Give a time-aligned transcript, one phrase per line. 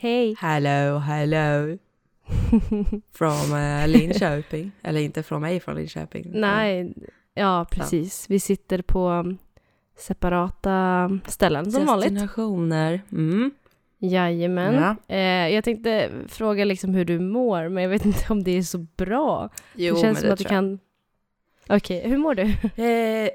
[0.00, 0.36] Hej!
[0.40, 1.78] Hello, hello.
[3.12, 4.70] From uh, Linköping.
[4.82, 6.30] Eller inte från mig från Linköping.
[6.34, 6.94] Nej,
[7.34, 8.30] ja precis.
[8.30, 9.34] Vi sitter på
[9.96, 12.08] separata ställen som vanligt.
[12.08, 13.00] Destinationer.
[13.12, 13.50] Mm.
[13.98, 14.74] Jajamän.
[14.74, 15.14] Ja.
[15.14, 18.62] Eh, jag tänkte fråga liksom hur du mår, men jag vet inte om det är
[18.62, 19.48] så bra.
[19.74, 20.50] Jo, det känns men som det att jag.
[20.50, 20.78] kan...
[21.68, 22.42] Okej, hur mår du?
[22.84, 23.30] Eh,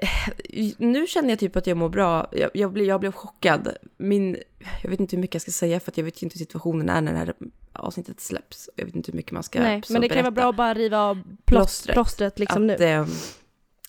[0.78, 2.28] nu känner jag typ att jag mår bra.
[2.32, 3.68] Jag, jag, blev, jag blev chockad.
[3.96, 4.36] Min,
[4.82, 6.88] jag vet inte hur mycket jag ska säga för att jag vet inte hur situationen
[6.88, 7.34] är när det här
[7.72, 8.70] avsnittet släpps.
[8.76, 10.74] Jag vet inte hur mycket man ska Nej, men det kan vara bra att bara
[10.74, 11.94] riva av plåstret, Plåstret.
[11.94, 12.84] plåstret liksom att, nu.
[12.84, 13.06] Eh,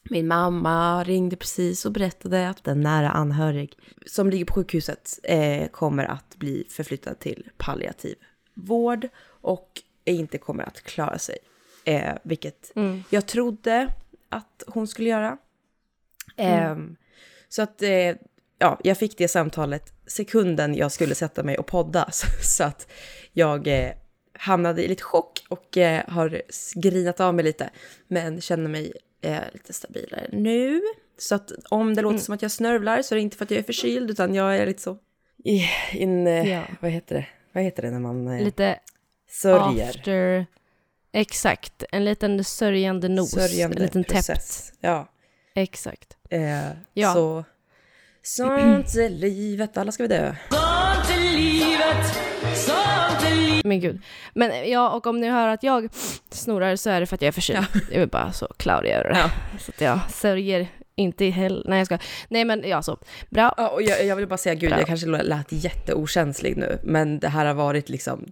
[0.09, 5.67] min mamma ringde precis och berättade att en nära anhörig som ligger på sjukhuset eh,
[5.67, 8.15] kommer att bli förflyttad till palliativ
[8.53, 11.37] vård och inte kommer att klara sig.
[11.85, 13.03] Eh, vilket Mm.
[13.09, 13.87] jag trodde
[14.29, 15.37] att hon skulle göra.
[16.37, 16.95] Ehm,
[17.49, 18.15] så att, eh,
[18.59, 22.09] ja, jag fick det samtalet sekunden jag skulle sätta mig och podda.
[22.11, 22.91] Så, så att
[23.33, 23.91] jag eh,
[24.33, 26.41] hamnade i lite chock och eh, har
[26.75, 27.69] grinat av mig lite.
[28.07, 28.93] Men känner mig
[29.53, 30.81] lite stabilare nu.
[31.17, 33.51] Så att om det låter som att jag snörvlar så är det inte för att
[33.51, 34.97] jag är förkyld utan jag är lite så...
[35.91, 36.63] In, eh, Ja.
[36.81, 37.27] Vad heter det?
[37.51, 38.79] Vad heter det när man Lite
[39.29, 39.89] sörjer?
[39.89, 40.45] after...
[41.15, 43.31] Exakt, en liten sörjande nos.
[43.31, 44.13] Sörjande en liten täppt.
[44.13, 44.73] process.
[44.81, 45.09] Ja.
[45.55, 46.17] Exakt.
[46.29, 47.13] Eh, Ja.
[47.13, 47.43] Så...
[48.23, 50.35] Sånt är livet, alla ska vi dö.
[53.63, 54.01] Men gud.
[54.33, 55.89] Men ja, och om ni hör att jag
[56.31, 57.65] snorar så är det för att jag är förkyld.
[57.91, 59.17] Jag är bara så cloudy över det.
[59.19, 59.29] Ja.
[59.59, 61.63] Så att jag sörjer inte heller.
[61.69, 61.97] Nej, jag ska.
[62.29, 62.97] Nej, men ja, så.
[63.29, 63.53] Bra.
[63.57, 64.79] Ja, och jag, jag vill bara säga, gud, Bra.
[64.79, 68.25] jag kanske lät jätteokänslig nu, men det här har varit liksom,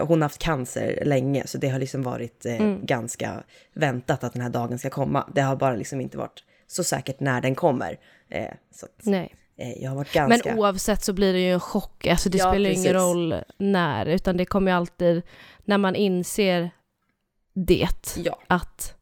[0.00, 2.86] hon har haft cancer länge, så det har liksom varit eh, Mm.
[2.86, 3.42] ganska
[3.74, 5.30] väntat att den här dagen ska komma.
[5.34, 7.98] Det har bara liksom inte varit så säkert när den kommer.
[8.28, 9.34] Eh, så att, Nej.
[9.58, 10.56] eh, jag har varit Men ganska...
[10.56, 12.06] oavsett så blir det ju en chock.
[12.06, 15.22] Alltså det Ja, spelar ju ingen roll när, utan det kommer ju alltid,
[15.64, 16.70] när man inser
[17.54, 18.38] det, Ja.
[18.46, 18.94] att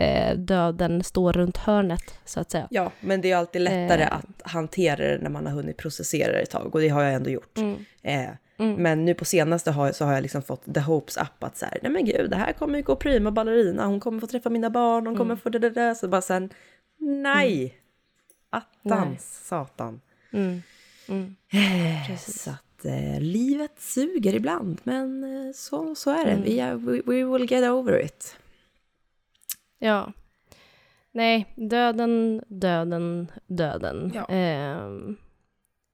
[0.00, 2.66] eh, döden står runt hörnet, så att säga.
[2.70, 4.12] ja, men det är alltid lättare Eh.
[4.16, 7.14] att hantera det när man har hunnit processera det ett tag, och det har jag
[7.14, 7.58] ändå gjort.
[7.58, 7.84] Mm.
[8.62, 8.82] Eh, Mm.
[8.82, 11.66] Men nu på senaste har, så har jag liksom fått the hopes up att så
[11.66, 14.50] här, nej men gud, det här kommer ju gå prima ballerina, hon kommer få träffa
[14.50, 15.94] mina barn, hon kommer få det, det, det.
[15.94, 16.50] Så bara sen,
[16.98, 17.78] nej!
[18.50, 19.18] Attans, Nej.
[19.20, 20.00] satan.
[20.32, 20.62] Mm.
[21.08, 21.34] Mm.
[22.18, 26.42] Så att eh, livet suger ibland, men eh, så, så är det.
[26.44, 28.36] Vi är, we, we will get over it.
[29.78, 30.12] Ja.
[31.12, 34.12] Nej, döden, döden, döden.
[34.14, 34.26] Ja.
[34.28, 35.16] Ehm,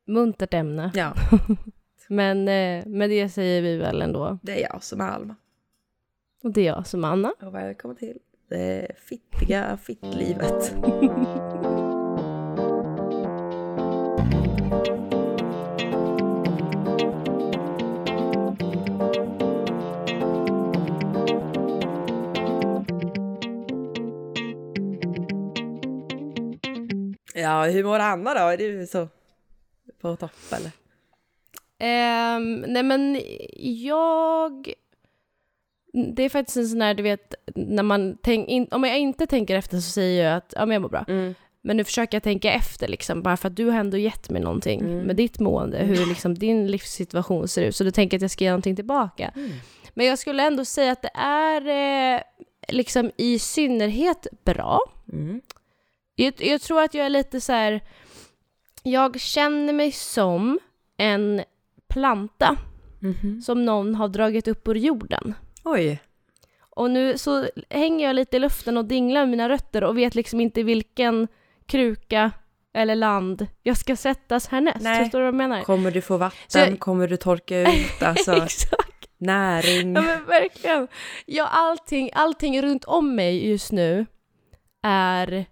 [0.06, 0.90] muntert ämne.
[0.94, 1.14] Ja,
[2.08, 4.38] Men eh, med det säger vi väl ändå.
[4.42, 5.36] det är jag som är Alma.
[6.42, 7.32] Och det är jag som är Anna.
[7.42, 10.74] Och välkommen till det fittiga fittlivet.
[27.34, 28.40] Ja, hur mår Anna då?
[28.40, 29.08] Är du så
[30.00, 30.87] på topp eller?
[31.78, 33.22] Ehm, nej men
[33.62, 34.72] jag...
[36.16, 39.26] Det är faktiskt en sån här, du vet, när man tänk, in, om jag inte
[39.26, 41.04] tänker efter så säger jag att ja, men jag mår bra.
[41.08, 41.34] Mm.
[41.62, 44.42] Men nu försöker jag tänka efter liksom, bara för att du har ändå gett mig
[44.42, 44.98] någonting Mm.
[44.98, 47.76] med ditt mående, hur liksom din livssituation ser ut.
[47.76, 49.32] Så du tänker att jag ska ge någonting tillbaka.
[49.36, 49.50] Mm.
[49.94, 52.22] Men jag skulle ändå säga att det är eh,
[52.68, 54.80] liksom i synnerhet bra.
[55.12, 55.40] Mm.
[56.14, 57.80] Jag, jag tror att jag är lite så här.
[58.82, 60.58] Jag känner mig som
[60.96, 61.42] en
[61.88, 62.56] planta
[63.00, 63.40] Mhm.
[63.42, 65.34] som någon har dragit upp ur jorden.
[65.64, 65.98] Oj.
[66.70, 70.14] Och nu så hänger jag lite i luften och dinglar med mina rötter och vet
[70.14, 71.28] liksom inte vilken
[71.66, 72.30] kruka
[72.72, 74.80] eller land jag ska sättas härnäst.
[74.80, 75.02] Nej.
[75.04, 75.62] Förstår du vad jag menar?
[75.62, 76.38] Kommer du få vatten?
[76.70, 78.02] Jag- Kommer du torka ut?
[78.02, 79.08] Alltså, Exakt.
[79.18, 79.94] näring?
[79.94, 80.88] Ja men verkligen.
[81.26, 84.06] Ja, allting, allting runt om mig just nu
[84.82, 85.46] är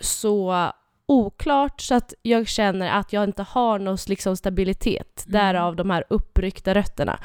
[0.00, 0.72] så
[1.08, 5.24] oklart så att jag känner att jag inte har någon liksom stabilitet.
[5.26, 5.32] Mm.
[5.32, 7.18] Därav de här uppryckta rötterna.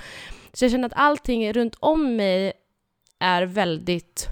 [0.54, 2.54] Så jag känner att allting runt om mig
[3.20, 4.28] är väldigt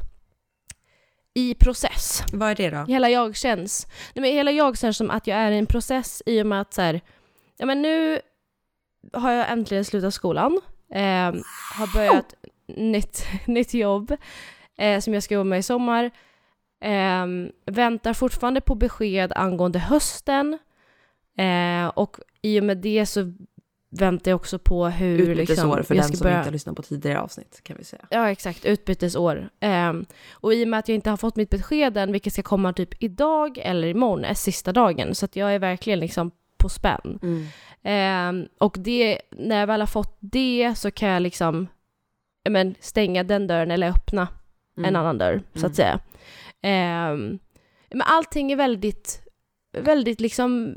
[1.34, 2.24] i process.
[2.34, 2.84] Vad är det då?
[2.84, 6.24] Hela jag känns, nej men hela jag känns som att jag är i en process
[6.25, 7.02] i och med att så här,
[7.58, 8.22] ja men nu
[9.14, 10.62] har jag äntligen slutat skolan,
[10.94, 11.34] eh,
[11.75, 12.36] har börjat
[12.68, 14.16] nytt, nytt jobb
[14.78, 16.12] eh, som jag ska jobba med i sommar,
[16.81, 17.25] eh,
[17.66, 20.57] väntar fortfarande på besked angående hösten
[21.38, 23.33] eh, och i och med det så
[23.94, 26.75] väntar jag också på hur Utbytesår liksom, för jag den som börja- inte har lyssnat
[26.75, 28.06] på tidigare avsnitt kan vi säga.
[28.10, 28.66] Ja, exakt.
[28.66, 29.50] Utbytesår.
[29.60, 32.42] Ehm, och i och med att jag inte har fått mitt besked än, vilket ska
[32.42, 35.16] komma typ idag eller imorgon, är sista dagen.
[35.16, 37.19] Så att jag är verkligen liksom på spänn.
[37.22, 37.45] Mm.
[37.84, 41.68] Ehm, och det, när jag väl har fått det så kan jag liksom
[42.50, 44.27] men, stänga den dörren eller öppna
[44.77, 44.88] Mm.
[44.89, 46.00] en annan dörr, så att säga.
[46.62, 47.40] Ehm,
[47.90, 49.22] men allting är väldigt,
[49.78, 50.75] väldigt liksom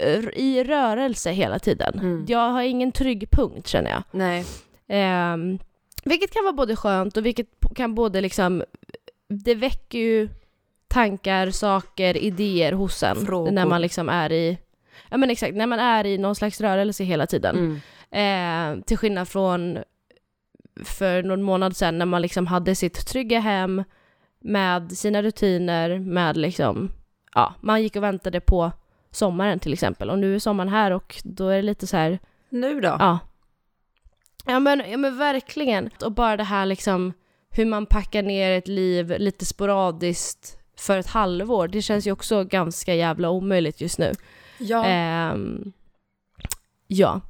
[0.00, 1.98] eh, i rörelse hela tiden.
[1.98, 2.24] Mm.
[2.28, 4.02] Jag har ingen trygg punkt känner jag.
[4.10, 4.44] Nej.
[4.88, 5.58] Ehm,
[6.04, 8.64] vilket kan vara både skönt och vilket kan både liksom,
[9.28, 10.28] det väcker ju
[10.88, 13.26] tankar, saker, idéer hos en.
[13.26, 13.50] Frågor.
[13.50, 14.58] När man liksom är i,
[15.08, 17.56] ja men exakt, när man är i någon slags rörelse hela tiden.
[17.56, 17.80] Mm.
[18.10, 19.78] Eh, till skillnad från
[20.84, 23.84] för någon månad sedan när man liksom hade sitt trygga hem
[24.44, 26.90] med sina rutiner, med liksom,
[27.34, 28.72] ja, man gick och väntade på
[29.10, 30.10] sommaren till exempel.
[30.10, 32.18] Och nu är sommaren här och då är det lite så här,
[32.48, 32.96] Nu då?
[32.98, 33.18] ja.
[34.46, 35.90] Ja men, ja men verkligen.
[36.04, 37.12] Och bara det här liksom
[37.50, 42.44] hur man packar ner ett liv lite sporadiskt för ett halvår, det känns ju också
[42.44, 44.12] ganska jävla omöjligt just nu.
[44.58, 44.84] Ja.
[44.84, 45.72] Ehm,
[46.86, 47.20] ja.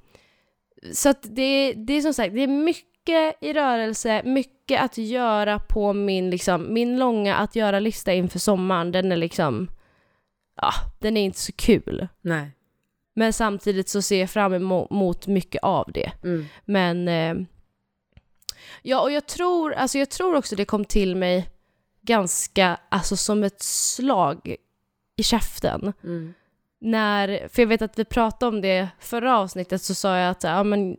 [0.93, 2.94] Så att det, det är som sagt, det är mycket
[3.41, 8.93] i rörelse, mycket att göra på min, liksom, min långa att göra-lista inför sommaren.
[8.93, 9.69] Den är liksom,
[10.57, 12.09] ja, den är inte så kul.
[12.21, 12.51] Nej.
[13.15, 16.13] Men samtidigt så ser jag fram emot mycket av det.
[16.23, 16.47] Mm.
[16.65, 17.47] Men, eh,
[18.83, 21.51] ja och jag tror, alltså jag tror också det kom till mig
[22.03, 24.57] ganska, alltså som ett slag
[25.17, 26.35] i käften Mm.
[26.85, 30.45] När, för jag vet att vi pratade om det förra avsnittet så sa jag att
[30.45, 30.97] ja, men,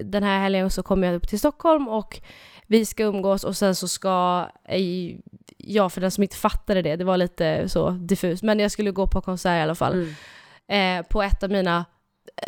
[0.00, 2.20] den här helgen så kommer jag upp till Stockholm och
[2.66, 5.16] vi ska umgås och sen så ska eh,
[5.56, 8.90] jag, för den som inte fattade det, det var lite så diffust, men jag skulle
[8.90, 9.92] gå på konsert i alla fall.
[9.92, 11.00] Mm.
[11.00, 11.84] Eh, på ett av mina,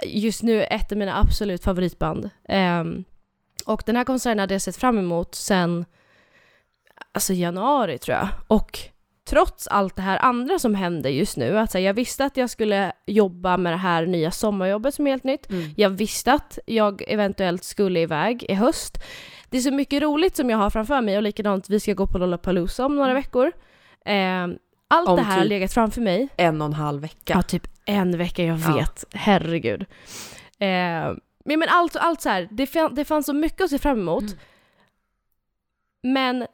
[0.04, 2.30] just nu ett av mina absolut favoritband.
[2.48, 3.04] Ehm,
[3.66, 5.84] och den här konserten hade jag sett fram emot sen,
[7.12, 8.28] alltså januari tror jag.
[8.46, 8.78] Och
[9.28, 12.50] trots allt det här andra som händer just nu, att här, jag visste att jag
[12.50, 15.50] skulle jobba med det här nya sommarjobbet som är helt nytt.
[15.50, 15.70] Mm.
[15.76, 18.98] Jag visste att jag eventuellt skulle iväg i höst.
[19.50, 22.06] Det är så mycket roligt som jag har framför mig och likadant, vi ska gå
[22.06, 23.52] på Lollapalooza om några veckor.
[24.04, 24.56] Ehm,
[24.88, 26.28] allt Om det här har typ- legat framför mig.
[26.36, 27.32] En och en halv vecka.
[27.36, 28.74] Ja, typ en vecka, jag Ja.
[28.76, 29.04] vet.
[29.14, 29.80] Herregud.
[30.58, 31.14] Eh,
[31.44, 33.98] men, men allt, allt så här, det, fan, det fanns så mycket att se fram
[34.00, 34.22] emot.
[34.22, 34.38] Mm.
[36.02, 36.46] Men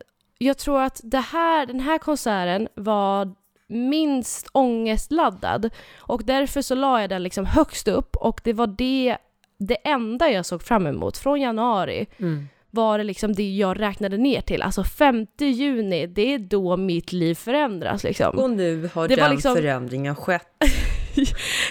[0.43, 3.35] jag tror att det här, den här konserten var
[3.69, 5.71] minst ångestladdad.
[5.99, 9.17] Och därför så la jag den liksom högst upp och det var det,
[9.59, 12.49] det enda jag såg fram emot från januari Mm.
[12.71, 14.63] var det liksom det jag räknade ner till.
[14.63, 18.39] Alltså 5 juni, det är då mitt liv förändras liksom.
[18.39, 20.49] Och nu har Det den liksom- förändringen skett.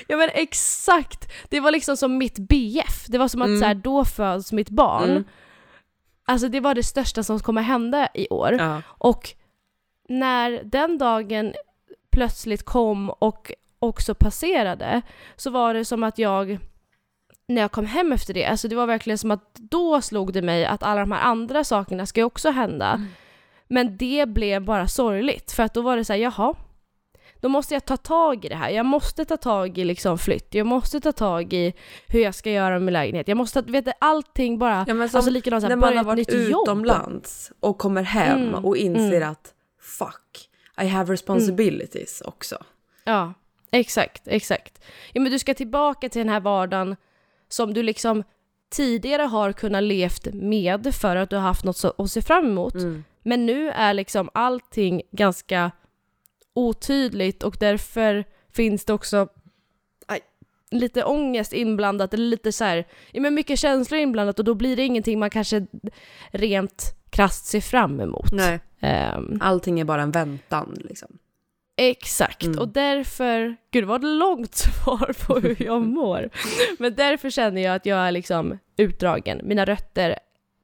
[0.07, 1.31] Ja men exakt!
[1.49, 3.05] Det var liksom som mitt BF.
[3.07, 3.59] Det var som att Mm.
[3.59, 5.09] så här, då föds mitt barn.
[5.09, 5.23] Mm.
[6.31, 8.55] Alltså det var det största som kommer hända i år.
[8.59, 8.81] Ja.
[8.87, 9.29] Och
[10.09, 11.53] när den dagen
[12.11, 15.01] plötsligt kom och också passerade
[15.35, 16.59] så var det som att jag
[17.47, 20.41] när jag kom hem efter det, alltså det var verkligen som att då slog det
[20.41, 22.89] mig att alla de här andra sakerna ska ju också hända.
[22.89, 23.07] Mm.
[23.67, 26.53] Men det blev bara sorgligt för att då var det så här, jaha,
[27.41, 28.69] då måste jag ta tag i det här.
[28.69, 31.73] Jag måste ta tag i liksom flytt, jag måste ta tag i
[32.07, 33.27] hur jag ska göra med min lägenhet.
[33.27, 36.29] Jag måste, vet du, allting bara, Ja, alltså likadant så här, när man har varit
[36.29, 39.29] utomlands och kommer hem Mm, och inser mm.
[39.29, 40.49] att fuck,
[40.81, 42.57] I have responsibilities också.
[43.03, 43.33] Ja,
[43.71, 44.81] exakt, exakt.
[45.13, 46.95] Ja, men du ska tillbaka till den här vardagen
[47.49, 48.23] som du liksom
[48.71, 52.45] tidigare har kunnat levt med för att du har haft något så- att se fram
[52.45, 52.73] emot.
[52.73, 53.03] Mm.
[53.23, 55.71] Men nu är liksom allting ganska
[56.53, 59.27] otydligt och därför finns det också
[60.07, 60.19] aj,
[60.71, 64.75] lite ångest inblandat eller lite så här, ja men mycket känslor inblandat och då blir
[64.75, 65.65] det ingenting man kanske
[66.31, 68.31] rent krasst ser fram emot.
[68.31, 71.07] Nej, Ehm, allting är bara en väntan liksom.
[71.75, 72.59] Exakt, Mm.
[72.59, 76.29] och därför, gud vad långt svar på hur jag mår.
[76.79, 79.41] Men därför känner jag att jag är liksom utdragen.
[79.43, 80.15] Mina rötter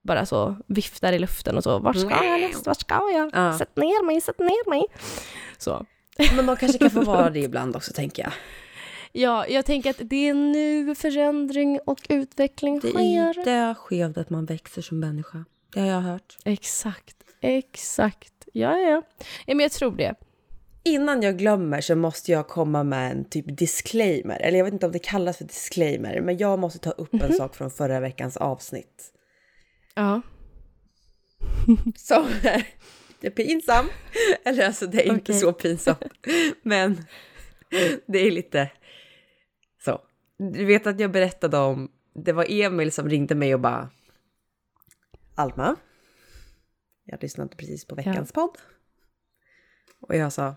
[0.02, 3.30] bara så viftar i luften och så, vart ska jag näst, vart ska jag?
[3.34, 3.58] Ja.
[3.58, 4.86] Sätt ner mig, sätt ner mig.
[5.58, 5.86] Så.
[6.36, 8.32] Men man kanske kan få vara det ibland också tänker jag.
[9.12, 13.46] Ja, jag tänker att det är nu förändring och utveckling Det är sker.
[13.46, 15.46] det skedet man växer som människa.
[15.74, 16.38] Det har jag hört.
[16.46, 18.34] Exakt, exakt.
[18.54, 18.90] Ja, ja,
[19.46, 19.54] ja.
[19.54, 20.16] men jag tror det.
[20.84, 24.40] Innan jag glömmer så måste jag komma med en typ disclaimer.
[24.40, 27.34] Eller jag vet inte om det kallas för disclaimer, men jag måste ta upp en
[27.34, 29.12] sak från förra veckans avsnitt.
[29.96, 30.22] Ja.
[31.96, 32.68] Som är
[33.20, 33.90] lite pinsam.
[34.44, 35.40] Eller alltså det är inte Okej.
[35.40, 36.04] så pinsamt.
[36.62, 37.06] Men
[38.08, 38.72] det är lite
[39.86, 40.02] så.
[40.38, 43.90] Du vet att jag berättade om, det var Emil som ringde mig och bara
[45.36, 45.76] Alma,
[47.04, 48.58] jag lyssnade precis på veckans podd.
[50.00, 50.56] Och jag sa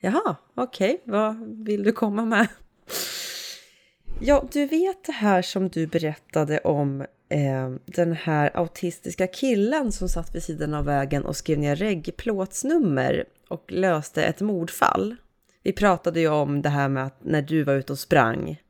[0.00, 2.48] Jaha, okej, vad vill du komma med?
[4.20, 10.08] Ja, du vet det här som du berättade om eh, den här autistiska killen som
[10.08, 15.16] satt vid sidan av vägen och skrev ner reggplåtsnummer och löste ett mordfall.
[15.62, 18.60] Vi pratade ju om det här med att när du var ute och sprang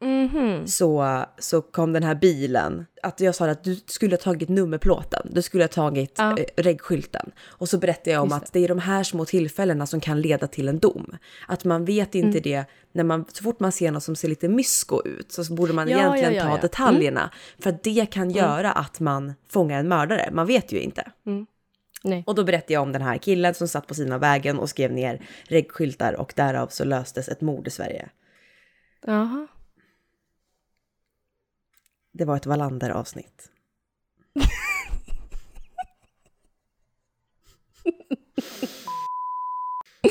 [0.00, 0.66] Mhm.
[0.66, 2.86] så, så kom den här bilen.
[3.02, 6.38] Att jag sa att du skulle ha tagit nummerplåten, du skulle ha tagit Ja.
[6.38, 7.30] eh, reggskylten.
[7.46, 10.20] Och så berättade jag om Just att det är de här små tillfällena som kan
[10.20, 11.16] leda till en dom.
[11.48, 12.26] Att man vet Mm.
[12.26, 15.54] inte det, när man, så fort man ser något som ser lite mysko ut så
[15.54, 17.30] borde man Ja, egentligen ja, ta detaljerna.
[17.58, 21.10] För att det kan göra att man fångar en mördare, man vet ju inte.
[22.04, 22.24] Nej.
[22.26, 24.92] Och då berättade jag om den här killen som satt på sina vägen och skrev
[24.92, 28.08] ner reggskyltar och därav så löstes ett mord i Sverige.
[29.06, 29.46] Jaha.
[32.18, 33.50] Det var ett Wallander-avsnitt.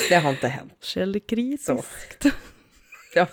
[0.09, 0.73] Det har inte hänt.
[0.81, 2.25] Källkritiskt.
[3.15, 3.27] Ja.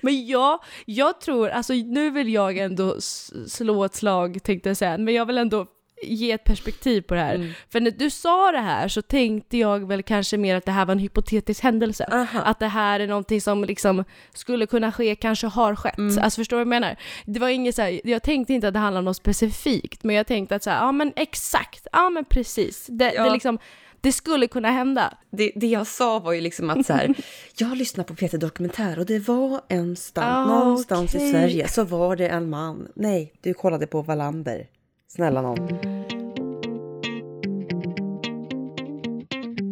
[0.00, 3.00] Men ja, jag tror, alltså nu vill jag ändå
[3.46, 5.66] slå ett slag tänkte jag säga, men jag vill ändå
[6.02, 7.34] ge ett perspektiv på det här.
[7.34, 7.50] Mm.
[7.70, 10.86] För när du sa det här så tänkte jag väl kanske mer att det här
[10.86, 12.08] var en hypotetisk händelse.
[12.12, 12.40] Aha.
[12.40, 15.98] Att det här är någonting som liksom skulle kunna ske, kanske har skett.
[15.98, 16.18] Mm.
[16.22, 16.96] Alltså förstår du vad jag menar?
[17.26, 20.16] Det var inget så här, jag tänkte inte att det handlade om något specifikt, men
[20.16, 22.86] jag tänkte att så här, ja men exakt, ja men precis.
[22.88, 23.24] Det, Ja.
[23.24, 23.58] det, liksom,
[24.00, 25.14] det skulle kunna hända.
[25.30, 27.14] Det, det jag sa var ju liksom att så här,
[27.58, 31.30] jag lyssnade på Peter Dokumentär och det var en stan, Ah, någonstans i okej.
[31.32, 32.88] Sverige så var det en man.
[32.94, 34.66] Nej, du kollade på Wallander.
[35.08, 35.68] Snälla någon.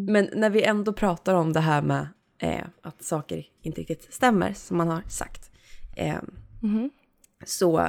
[0.06, 4.52] Men när vi ändå pratar om det här med eh, att saker inte riktigt stämmer
[4.52, 5.50] som man har sagt.
[5.96, 6.16] Eh,
[6.62, 6.90] Mhm.
[7.44, 7.88] så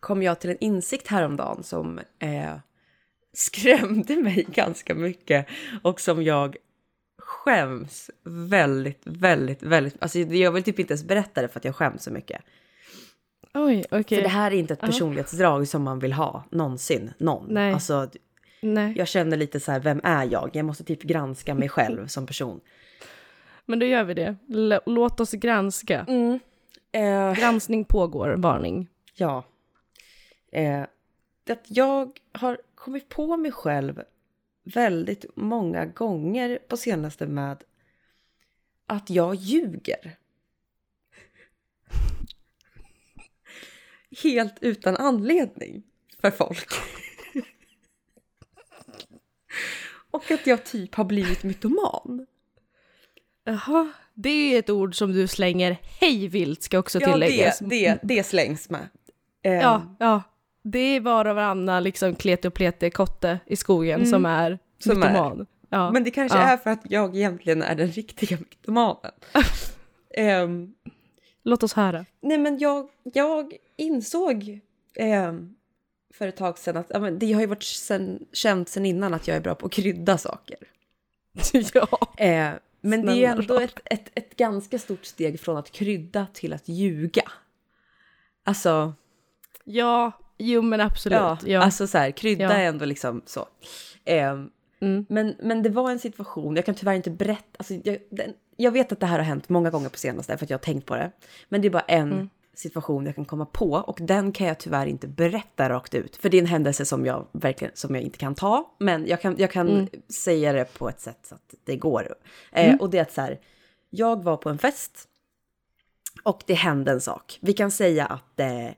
[0.00, 2.56] kom jag till en insikt häromdagen som eh,
[3.32, 5.46] skrämde mig ganska mycket
[5.82, 6.56] och som jag
[7.18, 9.96] skäms väldigt, väldigt, väldigt...
[9.98, 12.42] Alltså jag vill typ inte ens berätta det för att jag skäms så mycket.
[13.56, 14.18] Oj, okej.
[14.18, 17.46] För det här är inte ett personlighetsdrag som man vill ha någonsin, någon.
[17.48, 17.72] Nej.
[17.72, 18.08] Alltså,
[18.62, 18.94] Nej.
[18.96, 20.50] jag känner lite så här, vem är jag?
[20.52, 22.60] Jag måste typ granska mig själv som person.
[23.66, 24.36] Men då gör vi det.
[24.48, 26.06] L- låt oss granska.
[26.92, 28.88] Eh, Granskning pågår, varning.
[29.14, 29.44] Ja.
[30.52, 30.82] Eh,
[31.50, 34.02] att jag har kommit på mig själv
[34.64, 37.64] väldigt många gånger på senaste med
[38.86, 40.16] att jag ljuger.
[44.22, 45.82] Helt utan anledning
[46.20, 46.68] för folk.
[50.10, 52.26] Och att jag typ har blivit mytoman.
[53.44, 53.92] Jaha.
[54.14, 57.58] Det är ett ord som du slänger hej vilt ska också Ja, det, tilläggas.
[57.58, 58.88] det, det slängs med.
[59.42, 60.22] Eh, Ja, ja.
[60.62, 64.58] Det är var och varannan liksom klete och plete kotte i skogen som är Mm.
[64.78, 65.46] Som är- mytoman.
[65.68, 65.90] Ja.
[65.90, 66.44] Men det kanske ja.
[66.44, 69.12] är för att jag egentligen är den riktiga mytomanen.
[70.14, 70.74] Ehm,
[71.48, 72.04] Låt oss höra.
[72.20, 74.60] nej men jag, jag insåg
[74.94, 75.54] ehm,
[76.14, 79.14] för ett tag sedan att ja, men det har ju varit sen, känt sen innan
[79.14, 80.56] att jag är bra på att krydda saker.
[81.74, 82.14] ja.
[82.16, 82.50] Eh,
[82.80, 86.26] men det är ju Snälla ändå ett, ett, ett ganska stort steg från att krydda
[86.32, 87.30] till att ljuga.
[88.44, 88.94] Alltså,
[89.64, 91.16] Ja, jo men absolut.
[91.18, 91.60] ja, Ja.
[91.60, 92.52] alltså så här, krydda Ja.
[92.52, 93.48] är ändå liksom så.
[94.04, 95.06] Ehm, Mm.
[95.08, 98.70] Men, men det var en situation, jag kan tyvärr inte berätta, alltså jag, den, jag
[98.72, 100.86] vet att det här har hänt många gånger på senaste för att jag har tänkt
[100.86, 101.10] på det.
[101.48, 102.28] Men det är bara en Mm.
[102.54, 106.16] situation jag kan komma på och den kan jag tyvärr inte berätta rakt ut.
[106.16, 108.74] För det är en händelse som jag verkligen som jag inte kan ta.
[108.78, 109.86] Men jag kan, jag kan Mm.
[110.24, 112.14] säga det på ett sätt så att det går.
[112.52, 113.40] Eh, och det är att så här,
[113.90, 115.08] jag var på en fest
[116.22, 117.38] och det hände en sak.
[117.42, 118.68] Vi kan säga att eh,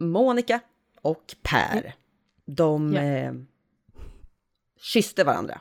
[0.00, 0.60] Monica
[1.02, 1.94] och Per,
[2.44, 3.02] de Ja.
[3.02, 3.32] eh,
[4.84, 5.60] kysste varandra.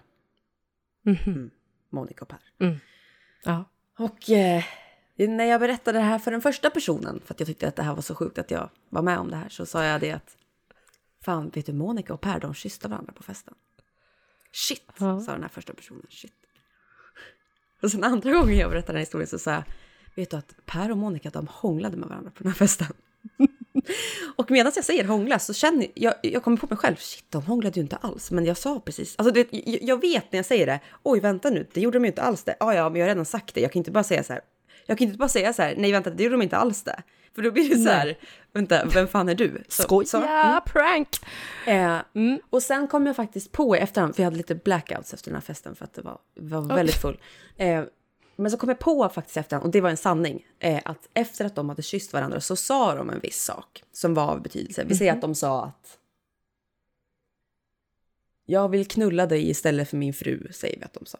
[1.01, 1.51] Mhm.
[1.89, 2.39] Monica och Per.
[3.43, 3.65] ja.
[3.97, 4.63] Och eh,
[5.15, 7.83] när jag berättade det här för den första personen, för att jag tyckte att det
[7.83, 10.11] här var så sjukt att jag var med om det här, så sa jag det
[10.11, 10.37] att
[11.25, 13.53] fan, vet du, Monica och Per, de kysste varandra på festen.
[14.51, 15.21] Shit, Ja.
[15.21, 16.05] sa den här första personen.
[16.09, 16.33] Shit.
[17.81, 19.63] Och sen andra gången jag berättade den här historien så sa jag,
[20.15, 22.87] vet du att Per och Monica, de hånglade med varandra på den här festen.
[24.35, 27.41] och medan jag säger hångla så känner jag, jag kommer på mig själv, shit, de
[27.41, 28.31] hånglade ju inte alls.
[28.31, 29.47] Men jag sa precis, alltså vet,
[29.81, 32.43] jag, vet när jag säger det, oj vänta nu, det gjorde de ju inte alls
[32.43, 32.55] det.
[32.59, 34.41] Ja, ja, men jag har redan sagt det, jag kan inte bara säga så här,
[34.85, 37.03] jag kan inte bara säga så här, nej vänta, det gjorde de inte alls det.
[37.35, 38.17] För då blir det så här,
[38.53, 39.63] vänta, vem fan är du?
[39.67, 40.61] Så, Skoja, så, mm.
[40.65, 41.09] prank!
[41.67, 42.39] Eh, Mm.
[42.49, 45.35] och sen kom jag faktiskt på i efterhand, för jag hade lite blackouts efter den
[45.35, 47.19] här festen för att det var, var väldigt full.
[47.57, 47.83] Eh,
[48.35, 51.09] men så kom jag på faktiskt i efterhand, och det var en sanning, eh, att
[51.13, 54.41] efter att de hade kysst varandra så sa de en viss sak som var av
[54.41, 54.83] betydelse.
[54.87, 55.99] Vi säger att de sa att
[58.45, 61.17] jag vill knulla dig istället för min fru, säger vi att de sa.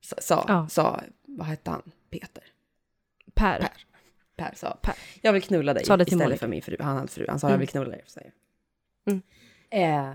[0.00, 0.68] Sa, sa, Ja.
[0.68, 1.82] sa vad hette han?
[2.10, 2.44] Peter.
[3.34, 3.68] Per.
[4.36, 4.94] Per sa, Per.
[5.20, 6.36] jag vill knulla dig istället Monica.
[6.38, 6.76] för min fru.
[6.80, 7.52] Han hade fru, han sa Mm.
[7.54, 8.04] jag vill knulla dig.
[8.06, 8.32] Säger.
[9.06, 9.22] Mm.
[9.70, 10.14] Eh,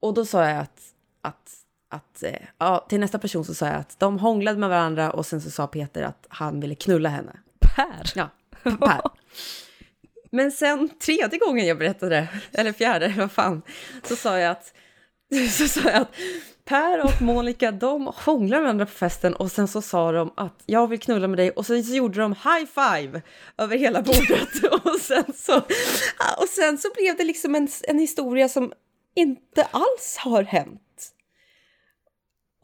[0.00, 1.56] och då sa jag att, att,
[1.88, 5.26] att eh, ja, till nästa person så sa jag att de hånglade med varandra och
[5.26, 7.32] sen så sa Peter att han ville knulla henne.
[7.76, 8.12] Per.
[8.14, 8.30] Ja,
[8.62, 9.00] Per.
[10.30, 12.28] Men sen tredje gången jag berättade det,
[12.60, 13.62] eller fjärde, vad fan,
[14.02, 14.72] så sa jag att,
[15.50, 16.14] så sa jag att
[16.64, 20.62] Per och Monica, de hånglade med varandra på festen och sen så sa de att
[20.66, 23.22] jag vill knulla med dig och sen så gjorde de high five
[23.58, 25.56] över hela bordet och sen så,
[26.38, 28.72] och sen så blev det liksom en, en historia som
[29.14, 31.12] inte alls har hänt.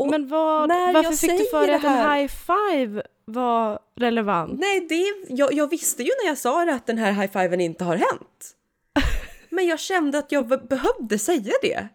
[0.03, 3.79] Och Men vad, när varför jag fick du för dig att en high five var
[3.97, 4.61] relevant?
[4.61, 7.85] Nej, det, jag, jag visste ju när jag sa det att den här high-fiven inte
[7.85, 8.51] har hänt.
[9.51, 11.89] Men jag kände att jag be- behövde säga det.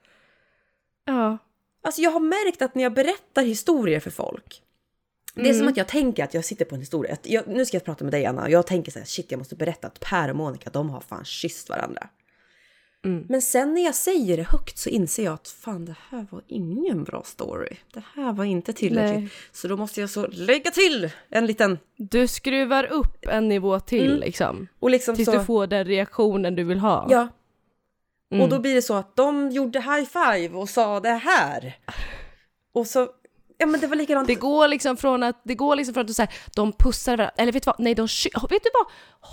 [1.05, 1.37] Ja.
[1.83, 4.61] Alltså jag har märkt att när jag berättar historier för folk.
[5.35, 5.57] Det är Mm.
[5.59, 7.17] som att jag tänker att jag sitter på en historia.
[7.23, 9.37] Jag, nu ska jag prata med dig Anna och jag tänker så här, shit jag
[9.37, 12.07] måste berätta att Per och Monica de har fan kysst varandra.
[13.07, 13.25] Mm.
[13.29, 16.41] Men sen när jag säger det högt så inser jag att fan det här var
[16.47, 17.75] ingen bra story.
[17.93, 19.19] Det här var inte tillräckligt.
[19.19, 19.29] Nej.
[19.51, 24.07] Så då måste jag så lägga till en liten Du skruvar upp en nivå till
[24.07, 24.19] Mm.
[24.19, 24.67] liksom.
[24.79, 25.37] och liksom Tills så.
[25.37, 27.07] du får den reaktionen du vill ha.
[27.09, 27.27] Ja,
[28.31, 28.43] Mm.
[28.43, 31.77] Och då blir det så att de gjorde high five och sa det här.
[32.73, 33.07] Och så,
[33.57, 34.27] ja men det var likadant.
[34.27, 37.31] Det går liksom från att, det går liksom från att du säger de pussar varandra,
[37.37, 38.07] eller vet du vad, nej de
[38.49, 38.85] vet du vad?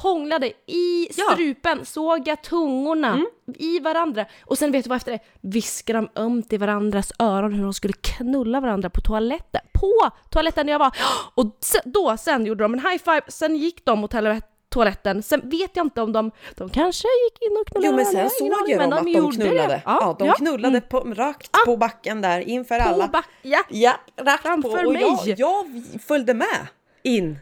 [0.02, 1.24] Hånglade i Ja.
[1.24, 1.34] Mm.
[1.34, 3.20] strupen, såga tungorna
[3.58, 4.26] i varandra.
[4.44, 5.18] Och sen vet du vad efter det?
[5.40, 9.60] Viskar de ömt i varandras öron hur de skulle knulla varandra på toaletten.
[9.72, 10.96] På toaletten där jag var!
[11.34, 14.40] Och se- då sen gjorde de en high five, sen gick de mot toale-
[14.74, 15.22] toaletten.
[15.22, 18.30] Sen vet jag inte om de, de kanske gick in och knullade Jo men sen
[18.30, 19.68] såg aning, ju de att de gjorde knullade.
[19.68, 19.82] det.
[19.84, 20.34] Ja, de ja.
[20.34, 23.08] knullade på, rakt på backen där inför På alla.
[23.08, 23.62] back, ja.
[23.68, 24.88] Ja, rakt Framför på.
[24.88, 25.34] Och jag, mig.
[25.38, 25.66] jag
[26.06, 26.66] följde med
[27.02, 27.38] in.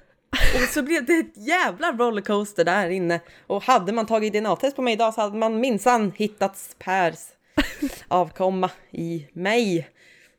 [0.54, 3.20] Och så blev det ett jävla rollercoaster där inne.
[3.46, 7.18] Och hade man tagit DNA-test på mig idag så hade man minsann hittat Pers
[8.08, 9.88] avkomma i mig.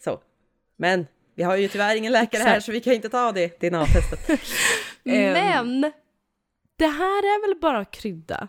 [0.03, 0.19] Så.
[0.77, 4.29] Men vi har ju tyvärr ingen läkare här så vi kan inte ta det DNA-testet.
[5.05, 5.91] Ehm, Men
[6.75, 8.47] det här är väl bara krydda?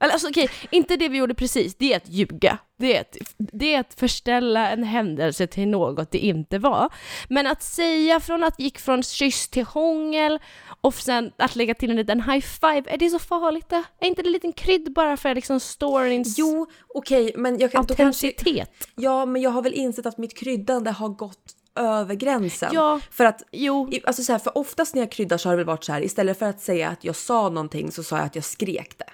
[0.00, 2.58] Eller alltså okej, inte det vi gjorde precis, det är att ljuga.
[2.76, 6.88] Det är att, det är att förställa en händelse till något det inte var.
[7.28, 10.38] Men att säga från att gick från kyss till hångel
[10.80, 13.82] och sen att lägga till en liten high five, är det så farligt då?
[14.00, 17.86] Är inte det en liten krydd bara för liksom storyns Jo, okej, men jag kan...
[17.86, 18.88] Kanske, autenticitet?
[18.94, 22.70] ja, men jag har väl insett att mitt kryddande har gått över gränsen.
[22.72, 23.00] Ja.
[23.10, 25.66] För att Jo, Alltså så här, för oftast när jag kryddar så har det väl
[25.66, 28.34] varit så här, istället för att säga att jag sa någonting så sa jag att
[28.34, 29.04] jag skrek det.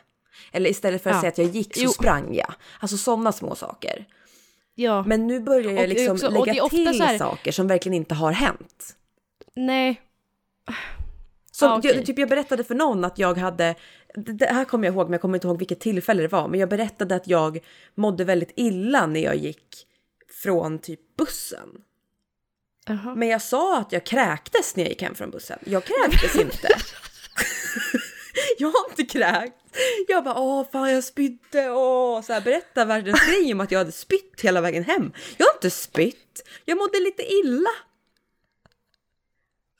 [0.52, 1.20] Eller istället för att Ja.
[1.20, 1.90] säga att jag gick så Jo.
[1.90, 2.54] sprang jag.
[2.80, 4.04] Alltså sådana små saker.
[4.74, 5.02] ja.
[5.06, 8.32] Men nu börjar jag liksom också- och lägga till här- saker som verkligen inte har
[8.32, 8.96] hänt.
[9.56, 10.00] nej.
[11.50, 11.96] Som, Ja, okej.
[11.96, 13.74] jag, typ jag berättade för någon att jag hade,
[14.14, 16.60] det här kommer jag ihåg men jag kommer inte ihåg vilket tillfälle det var, men
[16.60, 17.58] jag berättade att jag
[17.94, 19.86] mådde väldigt illa när jag gick
[20.42, 21.68] från typ bussen.
[22.86, 23.14] Jaha.
[23.14, 25.58] Men jag sa att jag kräktes när jag gick hem från bussen.
[25.64, 26.68] Jag kräktes inte.
[28.58, 29.54] jag har inte kräkt.
[30.08, 33.78] Jag bara åh fan jag spydde åh så här berätta världens grej om att jag
[33.78, 35.12] hade spytt hela vägen hem.
[35.36, 36.48] Jag har inte spytt.
[36.64, 37.70] Jag mådde lite illa.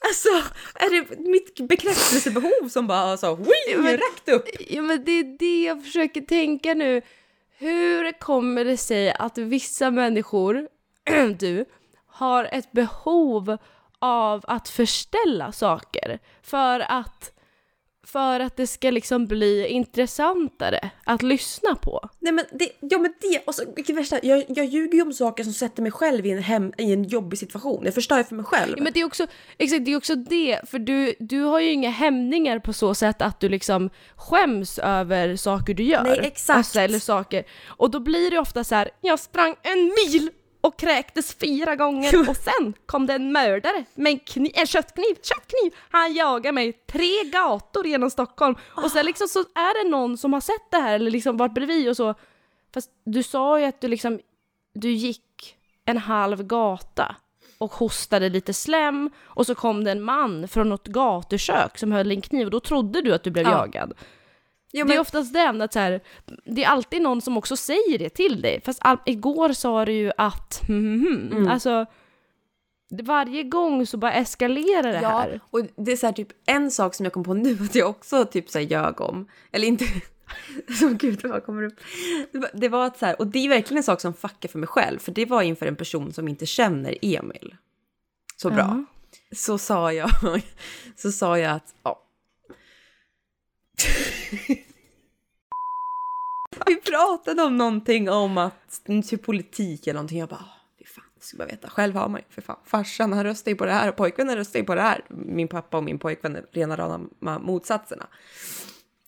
[0.07, 0.29] Alltså
[0.75, 4.45] är det mitt bekräftelsebehov som bara så wii, men- rakt upp?
[4.69, 7.03] Ja men det är det jag försöker tänka nu.
[7.59, 10.69] Hur kommer det sig att vissa människor,
[11.39, 11.65] du,
[12.15, 13.57] har ett behov
[13.99, 17.33] av att förställa saker för att,
[18.07, 22.09] för att det ska liksom bli intressantare att lyssna på?
[22.19, 25.13] Nej men det, ja men det, och så, vilket värsta, jag, jag ljuger ju om
[25.13, 27.83] saker som sätter mig själv i en, hem, i en jobbig situation.
[27.85, 28.75] Jag förstör ju för mig själv.
[28.77, 29.27] Ja, men det är också,
[29.59, 33.23] exakt, det är också det, för du, du har ju inga hämningar på så sätt
[33.23, 36.03] att du liksom skäms över saker du gör.
[36.03, 36.57] Nej, exakt.
[36.57, 37.45] Alltså, eller saker.
[37.67, 40.31] Och då blir det ofta så här: jag sprang en mil
[40.65, 45.15] och kräktes fyra gånger och sen kom det en mördare med en, kniv, en köttkniv,
[45.23, 45.75] köttkniv!
[45.91, 50.33] Han jagar mig tre gator genom Stockholm och sen liksom så är det någon som
[50.33, 52.15] har sett det här eller liksom varit bredvid och så.
[52.75, 54.21] Fast du sa ju att du liksom,
[54.75, 57.17] du gick en halv gata
[57.59, 62.11] och hostade lite slem och så kom det en man från något gatukök som höll
[62.11, 63.51] en kniv och då trodde du att du blev Ja.
[63.51, 63.93] jagad.
[64.79, 66.01] Ja, Det är oftast den att så här,
[66.45, 68.61] det är alltid någon som också säger det till dig.
[68.65, 71.49] Fast all, igår sa du ju att, hmm, Mm.
[71.49, 71.87] alltså
[73.03, 75.41] varje gång så bara eskalerar det Ja, här.
[75.51, 77.91] och det är så här typ en sak som jag kom på nu att jag
[77.91, 79.29] också typ så här ljög om.
[79.53, 79.85] Eller inte,
[80.79, 81.81] som gud vad kommer upp.
[82.55, 84.67] Det var, att så här, och det är verkligen en sak som fuckar för mig
[84.67, 84.99] själv.
[84.99, 87.57] För det var inför en person som inte känner Emil
[88.37, 88.59] så bra.
[88.59, 88.85] Ja.
[89.37, 90.11] så sa jag,
[90.97, 92.01] så sa jag att, ja.
[96.67, 100.19] Vi pratade om någonting om att, typ politik eller någonting.
[100.19, 100.45] Jag bara,
[100.79, 101.69] fy fan, jag ska bara veta.
[101.69, 104.37] Själv har man ju, för fan, farsan han röstar ju på det här och pojkvännen
[104.37, 105.05] röstar ju på det här.
[105.09, 108.07] Min pappa och min pojkvän är rena rama motsatserna.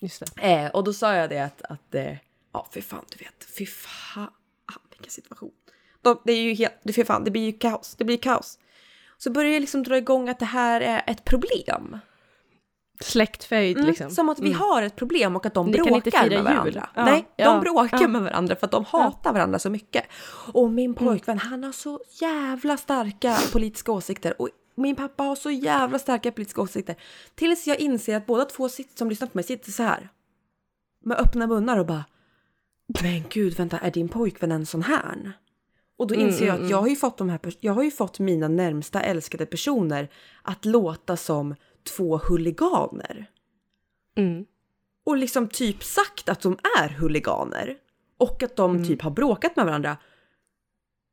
[0.01, 0.53] Just det.
[0.53, 2.17] Eh, och då sa jag det att, att eh,
[2.53, 4.31] ja, för fan, du vet, fy fan,
[4.97, 5.53] vilken situation.
[6.03, 8.59] De, det är ju helt, för fan, det blir ju kaos, det blir kaos.
[9.19, 11.99] Så börjar jag liksom dra igång att det här är ett problem.
[13.01, 14.11] Släktfejd Mm, liksom.
[14.11, 14.61] Som att vi Mm.
[14.61, 16.89] har ett problem och att de Ni bråkar med varandra.
[16.95, 18.09] Ja, Nej, de ja, bråkar ja.
[18.09, 20.05] med varandra för att de hatar varandra så mycket.
[20.53, 20.95] Och min Mm.
[20.95, 24.43] pojkvän, han har så jävla starka politiska åsikter.
[24.43, 26.97] Och min pappa har så jävla starka politiska åsikter.
[27.35, 30.09] Tills jag inser att båda två sitter, som lyssnar på mig sitter så här.
[31.05, 32.05] Med öppna munnar och bara
[33.03, 35.33] Men gud, vänta, är din pojkvän en sån här?
[35.99, 37.83] Och då Mm, inser jag mm, att jag har ju fått de här, jag har
[37.83, 40.09] ju fått mina närmsta älskade personer
[40.43, 41.55] att låta som
[41.87, 43.31] två huliganer
[44.17, 44.45] Mm.
[45.05, 47.77] och liksom typ sagt att de är huliganer
[48.19, 48.87] och att de Mm.
[48.87, 49.97] typ har bråkat med varandra.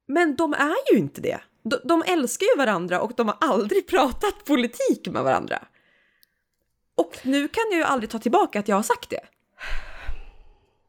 [0.07, 1.39] Men de är ju inte det.
[1.63, 5.65] De, de älskar ju varandra och de har aldrig pratat politik med varandra.
[6.95, 9.21] Och nu kan jag ju aldrig ta tillbaka att jag har sagt det.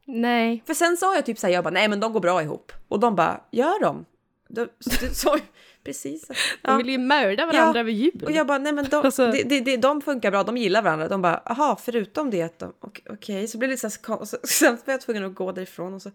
[0.06, 0.62] Nej.
[0.66, 2.72] För sen sa jag typ så här, jag bara nej men de går bra ihop.
[2.88, 4.04] Och de bara, gör de?
[4.48, 5.36] de så, så,
[5.84, 6.28] precis.
[6.62, 8.24] De vill ju mörda varandra Ja, vid jul.
[8.24, 11.08] Och jag bara, nej men de, Alltså- det, det, de funkar bra, de gillar varandra.
[11.08, 14.46] De bara, aha, förutom det att de, ok- okej, så blev det lite så här,
[14.46, 16.10] sen var jag tvungen att gå därifrån och så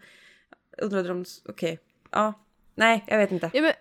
[0.77, 1.79] undrade de, okej,
[2.11, 2.33] ja,
[2.75, 3.49] nej, jag vet inte.
[3.53, 3.73] Ja, men,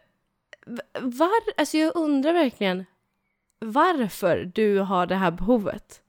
[1.11, 2.85] var, alltså jag undrar verkligen
[3.61, 6.03] varför du har det här behovet.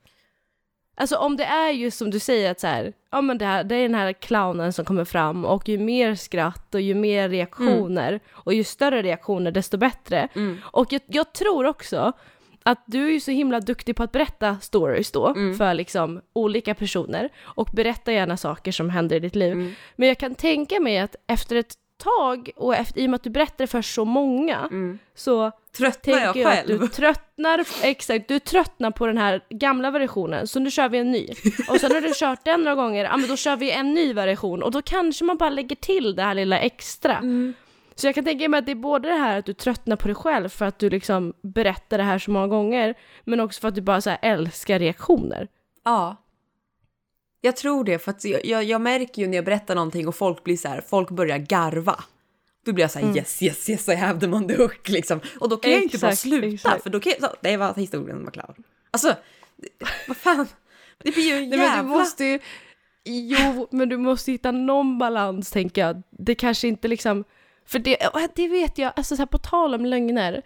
[0.99, 3.63] Alltså om det är just som du säger att så här, ja men det, här,
[3.63, 7.29] det är den här clownen som kommer fram och ju mer skratt och ju mer
[7.29, 10.27] reaktioner och ju större reaktioner desto bättre.
[10.35, 10.57] Mm.
[10.63, 12.13] Och jag, jag tror också
[12.63, 15.57] att du är ju så himla duktig på att berätta stories då Mm.
[15.57, 19.51] för liksom olika personer och berätta gärna saker som händer i ditt liv.
[19.53, 19.73] Mm.
[19.95, 23.23] Men jag kan tänka mig att efter ett tag och efter, i och med att
[23.23, 24.99] du berättar för så många Mm.
[25.15, 26.79] så Tröttnar jag jag att själv?
[26.79, 31.11] du tröttnar, exakt, du tröttnar på den här gamla versionen så nu kör vi en
[31.11, 31.27] ny.
[31.69, 34.13] Och sen har du kört den några gånger, ja men då kör vi en ny
[34.13, 37.17] version och då kanske man bara lägger till det här lilla extra.
[37.17, 37.53] Mm.
[37.95, 40.07] Så jag kan tänka mig att det är både det här att du tröttnar på
[40.07, 43.67] dig själv för att du liksom berättar det här så många gånger, men också för
[43.67, 45.47] att du bara så älskar reaktioner.
[45.83, 46.15] Ja.
[47.41, 50.15] Jag tror det, för att jag, jag, jag märker ju när jag berättar någonting och
[50.15, 52.03] folk blir så här, folk börjar garva.
[52.65, 55.19] Då blir jag så här, yes, yes, yes, I have them on the hook liksom.
[55.39, 56.83] Och då kan jag inte bara Exakt, sluta, exakt.
[56.83, 58.55] för då kan jag, så, det var historien var klar.
[58.91, 59.15] Alltså,
[60.07, 60.47] vad fan.
[61.03, 61.83] Det blir ju en Nej, jävla...
[61.83, 62.39] men du måste ju...
[63.05, 66.03] Jo, men du måste hitta någon balans, tänker jag.
[66.09, 67.23] Det kanske inte liksom...
[67.65, 67.97] För det,
[68.35, 70.41] det vet jag, alltså så här, på tal om lögner.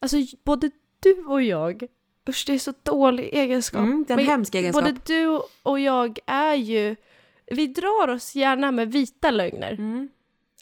[0.00, 0.70] Alltså både
[1.00, 1.82] du och jag,
[2.28, 3.80] usch det är så dålig egenskap.
[3.80, 4.84] Mm, det är en Men hemsk egenskap.
[4.84, 6.96] Både du och jag är ju,
[7.46, 9.72] vi drar oss gärna med vita lögner.
[9.72, 10.08] Mm.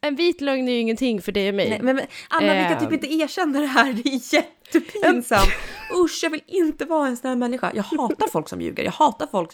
[0.00, 1.70] En vit lögn är ju ingenting för dig och mig.
[1.70, 2.94] Nej, men, men Anna, vi kan typ Ehm.
[2.94, 5.50] inte erkänna det här, det är jättepinsamt.
[6.04, 7.72] Usch, jag vill inte vara en sån här människa.
[7.74, 9.50] Jag hatar folk som ljuger, jag hatar folk...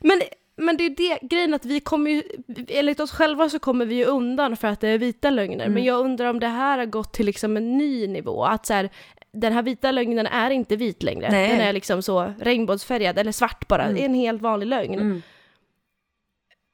[0.00, 0.22] Men,
[0.56, 2.22] men det är det grejen att vi kommer ju,
[2.68, 5.64] enligt oss själva så kommer vi ju undan för att det är vita lögner.
[5.64, 5.72] Mm.
[5.72, 8.44] Men jag undrar om det här har gått till liksom en ny nivå.
[8.44, 8.90] Att så här,
[9.32, 11.30] den här vita lögnen är inte vit längre.
[11.30, 11.48] Nej.
[11.50, 13.82] Den är liksom så regnbågsfärgad eller svart bara.
[13.82, 13.94] Mm.
[13.94, 14.94] Det är en helt vanlig lögn.
[14.94, 15.22] Mm.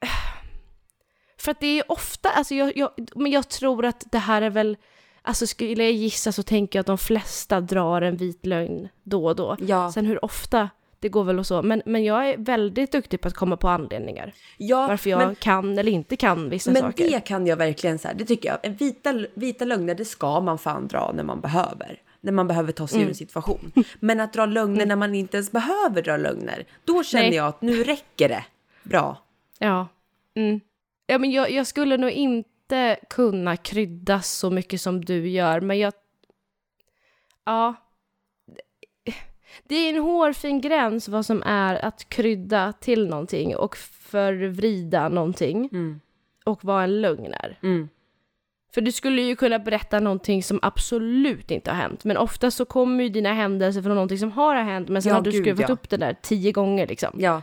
[1.38, 4.50] För att det är ofta, alltså jag, jag, men jag tror att det här är
[4.50, 4.76] väl,
[5.22, 9.26] alltså skulle jag gissa så tänker jag att de flesta drar en vit lögn då
[9.26, 9.56] och då.
[9.60, 9.92] Ja.
[9.92, 11.62] Sen hur ofta, det går väl och så.
[11.62, 14.32] Men, men jag är väldigt duktig på att komma på anledningar.
[14.56, 17.10] ja, Varför jag men kan eller inte kan vissa Men saker.
[17.10, 18.58] det kan jag verkligen så här, det tycker jag.
[18.62, 22.00] En vita, vita lögner, det ska man fan dra när man behöver.
[22.26, 23.08] När man behöver ta sig ur Mm.
[23.08, 23.72] en situation.
[24.00, 27.34] Men att dra lögner när man inte ens behöver dra lögner, då känner Nej.
[27.34, 28.44] jag att nu räcker det.
[28.82, 29.22] Bra.
[29.58, 29.88] Ja.
[30.34, 30.60] Mm.
[31.06, 35.78] Ja, men jag, jag skulle nog inte kunna krydda så mycket som du gör, men
[35.78, 35.92] jag...
[37.44, 37.74] Ja.
[39.64, 45.68] Det är en hårfin gräns vad som är att krydda till någonting och förvrida någonting
[45.72, 46.00] Mm.
[46.44, 47.58] och vad en lögn är.
[48.76, 52.64] För du skulle ju kunna berätta någonting som absolut inte har hänt, men ofta så
[52.64, 55.40] kommer ju dina händelser från någonting som har hänt, men sen Ja, har du gud,
[55.42, 55.72] skruvat ja.
[55.74, 57.16] upp det där tio gånger liksom.
[57.20, 57.42] Ja.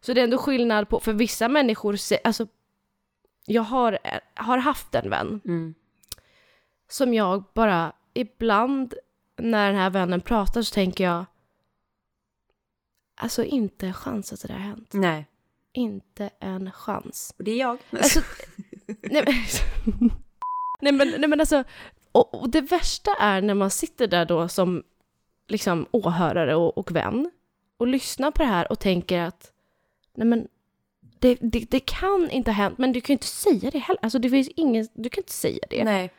[0.00, 2.46] Så det är ändå skillnad på, för vissa människor, alltså
[3.46, 3.98] jag har,
[4.34, 5.74] har haft en vän Mm.
[6.88, 8.94] som jag bara ibland
[9.38, 11.24] när den här vännen pratar så tänker jag
[13.16, 14.90] alltså inte en chans att det där har hänt.
[14.92, 15.26] Nej.
[15.72, 17.34] Inte en chans.
[17.38, 17.78] Och det är jag.
[17.90, 18.20] Alltså,
[18.86, 20.10] nej, men,
[20.80, 21.64] nej, men, nej men alltså,
[22.12, 24.82] Och, och det värsta är när man sitter där då som
[25.48, 27.30] liksom åhörare och, och vän
[27.76, 29.52] och lyssnar på det här och tänker att
[30.14, 30.48] nej men
[31.18, 34.00] det, det, det kan inte ha hänt, men du kan ju inte säga det heller.
[34.02, 35.84] Alltså det finns ingen, du kan inte säga det.
[35.84, 36.10] Nej.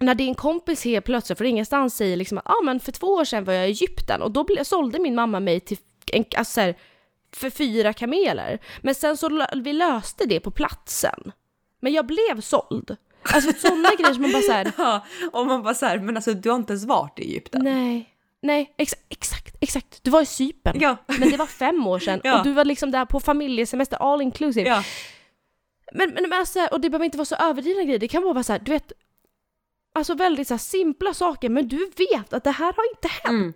[0.00, 3.24] När din kompis helt plötsligt från ingenstans säger liksom att ah, men för två år
[3.24, 5.78] sedan var jag i Egypten och då ble, sålde min mamma mig till
[6.12, 6.74] en, alltså så här,
[7.32, 8.58] för fyra kameler.
[8.82, 11.32] Men sen så vi löste det på platsen.
[11.80, 12.96] Men jag blev såld.
[13.22, 16.16] Alltså sådana grejer som man bara så här, Ja, och man bara så här, men
[16.16, 17.64] alltså du har inte ens varit i Egypten.
[17.64, 18.08] nej,
[18.42, 20.04] nej, ex exakt, exakt.
[20.04, 20.76] Du var i Cypern.
[20.80, 20.96] Ja.
[21.06, 22.38] Men det var fem år sedan Ja.
[22.38, 24.68] och du var liksom där på familjesemester all inclusive.
[24.68, 24.82] Ja.
[25.92, 28.32] Men, men, men alltså, och det behöver inte vara så överdrivna grejer, det kan bara
[28.32, 28.92] vara så här, du vet,
[29.94, 33.28] alltså väldigt så här simpla saker, men du vet att det här har inte hänt.
[33.28, 33.52] Mm.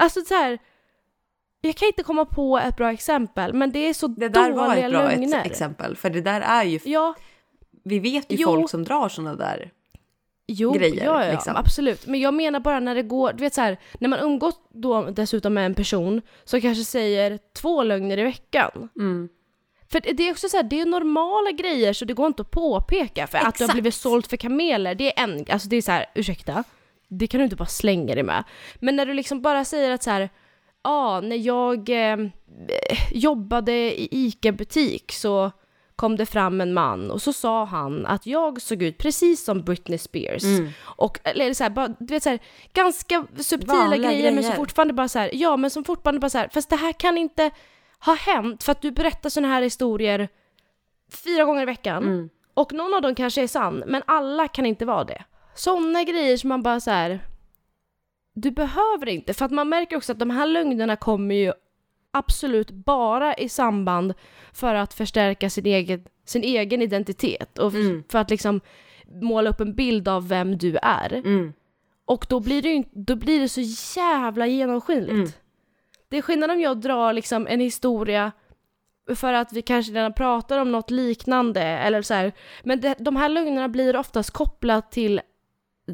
[0.00, 0.58] Alltså så här,
[1.60, 4.56] jag kan inte komma på ett bra exempel, men det är så Det där dåliga
[4.56, 5.38] var ett bra lögner.
[5.40, 7.14] ex- exempel, för det där är ju, Ja,
[7.88, 8.48] vi vet ju Jo.
[8.48, 9.70] folk som drar sådana där.
[10.46, 11.56] jo, grejer, ja, ja, liksom.
[11.56, 12.06] absolut.
[12.06, 15.02] Men jag menar bara när det går, du vet så här, när man umgås då
[15.02, 18.88] dessutom med en person som kanske säger två lögner i veckan.
[18.96, 19.28] Mm.
[19.88, 22.50] För det är också så här, det är normala grejer så det går inte att
[22.50, 23.26] påpeka.
[23.26, 23.72] För att du har Exakt.
[23.72, 26.64] blivit såld för kameler, det är en, alltså det är så här, ursäkta,
[27.08, 28.44] det kan du inte bara slänga dig med.
[28.80, 30.28] Men när du liksom bara säger att så här, ja,
[30.82, 32.18] ah, när jag eh,
[33.12, 35.52] jobbade i ICA-butik så
[35.96, 39.62] kom det fram en man och så sa han att jag såg ut precis som
[39.62, 40.44] Britney Spears.
[40.44, 40.68] Mm.
[40.82, 42.38] Och, eller så här, bara, du vet så här,
[42.72, 44.56] ganska subtila Vanliga grejer, men som grejer.
[44.56, 47.18] fortfarande bara så här, ja men som fortfarande bara så här, fast det här kan
[47.18, 47.50] inte
[47.98, 50.28] ha hänt för att du berättar såna här historier
[51.24, 52.04] fyra gånger i veckan.
[52.04, 52.28] Mm.
[52.54, 55.24] Och någon av dem kanske är sann, men alla kan inte vara det.
[55.54, 57.20] Såna grejer som man bara så här.
[58.34, 61.52] Du behöver inte, för att man märker också att de här lögnerna kommer ju
[62.18, 64.14] absolut bara i samband
[64.52, 68.04] för att förstärka sin egen, sin egen identitet och Mm.
[68.08, 68.60] för att liksom
[69.22, 71.12] måla upp en bild av vem du är.
[71.12, 71.52] Mm.
[72.04, 73.60] Och då blir det ju då blir det så
[74.00, 75.10] jävla genomskinligt.
[75.12, 75.28] Mm.
[76.08, 78.32] Det är skillnad om jag drar liksom en historia
[79.14, 82.32] för att vi kanske redan pratar om något liknande eller så här.
[82.64, 85.20] Men det, de här lögnerna blir oftast kopplat till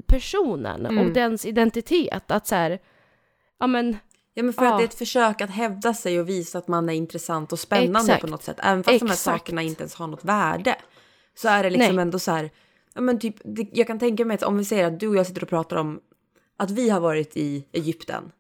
[0.06, 0.98] personen Mm.
[1.06, 2.30] och dens identitet.
[2.30, 2.78] Att så här,
[3.58, 3.96] ja men
[4.35, 4.73] Ja men för Ja.
[4.73, 7.59] att det är ett försök att hävda sig och visa att man är intressant och
[7.59, 8.21] spännande Exakt.
[8.21, 8.57] på något sätt.
[8.62, 9.21] Även fast de här Exakt.
[9.38, 10.77] sakerna inte ens har något värde.
[11.35, 12.03] Så är det liksom Nej.
[12.03, 12.51] ändå så här.
[12.95, 13.37] Ja men typ,
[13.73, 15.77] jag kan tänka mig att om vi säger att du och jag sitter och pratar
[15.77, 16.01] om
[16.57, 18.33] att vi har varit i Egypten.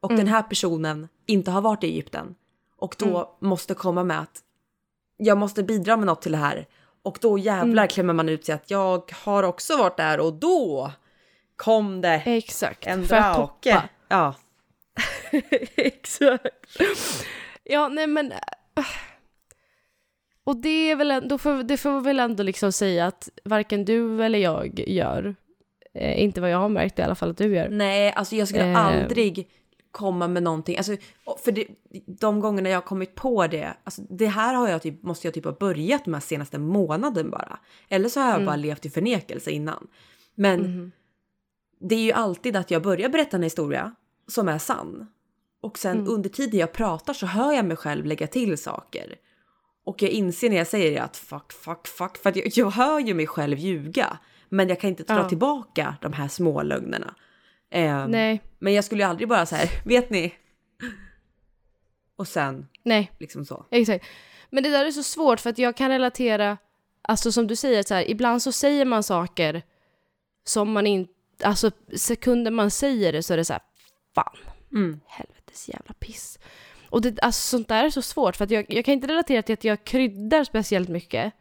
[0.00, 0.24] Och Mm.
[0.24, 2.34] den här personen inte har varit i Egypten.
[2.76, 3.50] Och då Mm.
[3.50, 4.40] måste komma med att
[5.16, 6.66] jag måste bidra med något till det här.
[7.02, 7.88] Och då jävlar Mm.
[7.88, 10.92] klämmer man ut sig att jag har också varit där och då
[11.56, 12.86] kom det exakt.
[12.86, 13.72] en för att drake.
[13.72, 13.88] toppa.
[14.08, 14.34] Ja.
[15.76, 16.66] Exakt.
[17.64, 18.32] Ja, nej men...
[18.32, 18.38] äh.
[20.44, 24.24] Och det är väl ändå, får, det får väl ändå liksom säga att varken du
[24.24, 25.34] eller jag gör.
[25.94, 27.68] Eh, inte vad jag har märkt i alla fall att du gör.
[27.68, 28.86] Nej, alltså jag skulle Eh.
[28.86, 29.48] aldrig
[29.90, 30.76] komma med någonting.
[30.76, 30.96] Alltså,
[31.44, 31.66] för det,
[32.06, 35.34] de gångerna jag har kommit på det, alltså det här har jag typ, måste jag
[35.34, 37.58] typ ha börjat med senaste månaden bara.
[37.88, 39.86] Eller så har jag bara levt i förnekelse innan.
[40.34, 40.92] Men Mhm.
[41.80, 43.94] det är ju alltid att jag börjar berätta en historia
[44.26, 45.06] som är sann.
[45.60, 49.14] Och sen under tiden jag pratar så hör jag mig själv lägga till saker.
[49.84, 52.16] Och jag inser när jag säger det att fuck, fuck, fuck.
[52.16, 54.18] För jag, jag hör ju mig själv ljuga.
[54.48, 55.28] Men jag kan inte ta Ja.
[55.28, 57.14] tillbaka de här små lögnerna.
[57.70, 60.34] Ehm, Nej, men jag skulle ju aldrig bara så här, vet ni?
[62.16, 63.66] Och sen nej, liksom så.
[63.70, 64.06] exakt.
[64.50, 66.58] Men det där är så svårt för att jag kan relatera,
[67.02, 69.62] alltså som du säger, så här, ibland så säger man saker
[70.44, 71.12] som man inte,
[71.44, 73.62] alltså sekunden man säger det så är det så här,
[74.14, 74.36] fan,
[74.72, 75.00] Mm.
[75.06, 76.38] helvetes jävla piss.
[76.90, 79.42] Och det, alltså, sånt där är så svårt för att jag, jag kan inte relatera
[79.42, 81.32] till att jag kryddar speciellt mycket.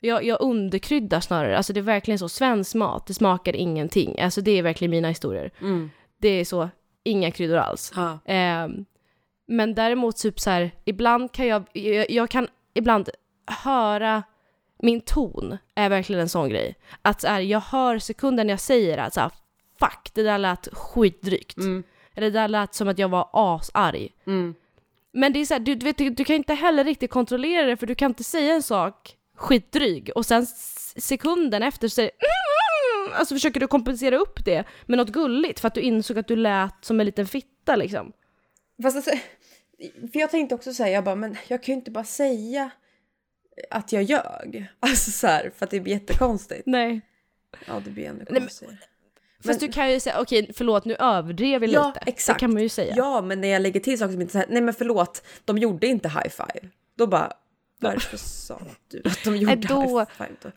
[0.00, 4.20] Jag, jag underkryddar snarare, alltså det är verkligen så, svensk mat, det smakar ingenting.
[4.20, 5.50] Alltså det är verkligen mina historier.
[5.60, 5.90] Mm.
[6.18, 6.68] Det är så,
[7.04, 7.92] inga kryddor alls.
[8.24, 8.84] Ehm,
[9.46, 13.08] men däremot typ så här, ibland kan jag, jag, jag kan ibland
[13.46, 14.22] höra
[14.82, 16.74] min ton är verkligen en sån grej.
[17.02, 19.30] Att så här, jag hör sekunden jag säger att så här,
[19.80, 21.56] fuck, det där lät skitdrygt.
[21.56, 21.82] Mm.
[22.14, 24.08] Eller det där lät som att jag var asarg.
[24.26, 24.54] Mm.
[25.12, 27.66] Men det är så här, du, du, vet, du, du kan inte heller riktigt kontrollera
[27.66, 30.46] det för du kan inte säga en sak skitdryg och sen
[30.96, 35.68] sekunden efter så säger mm, alltså försöker du kompensera upp det med något gulligt för
[35.68, 38.12] att du insåg att du lät som en liten fitta liksom.
[38.82, 39.10] Fast alltså,
[40.12, 42.70] för jag tänkte också säga, jag bara, men jag kan ju inte bara säga
[43.70, 44.66] att jag ljög.
[44.80, 46.62] Alltså så här, för att det blir jättekonstigt.
[46.66, 47.00] Nej.
[47.66, 48.76] Ja, det blir ännu konstigare.
[48.76, 48.89] Fast
[49.44, 52.00] Men- du kan ju säga, okej förlåt nu överdrev vi Ja, lite.
[52.10, 52.38] exakt.
[52.38, 52.94] Det kan man ju säga.
[52.96, 55.86] Ja, men när jag lägger till saker som inte här, nej men förlåt, de gjorde
[55.86, 56.68] inte high five.
[56.96, 57.32] Då bara,
[57.80, 60.50] varför sa du att de gjorde då- high five då?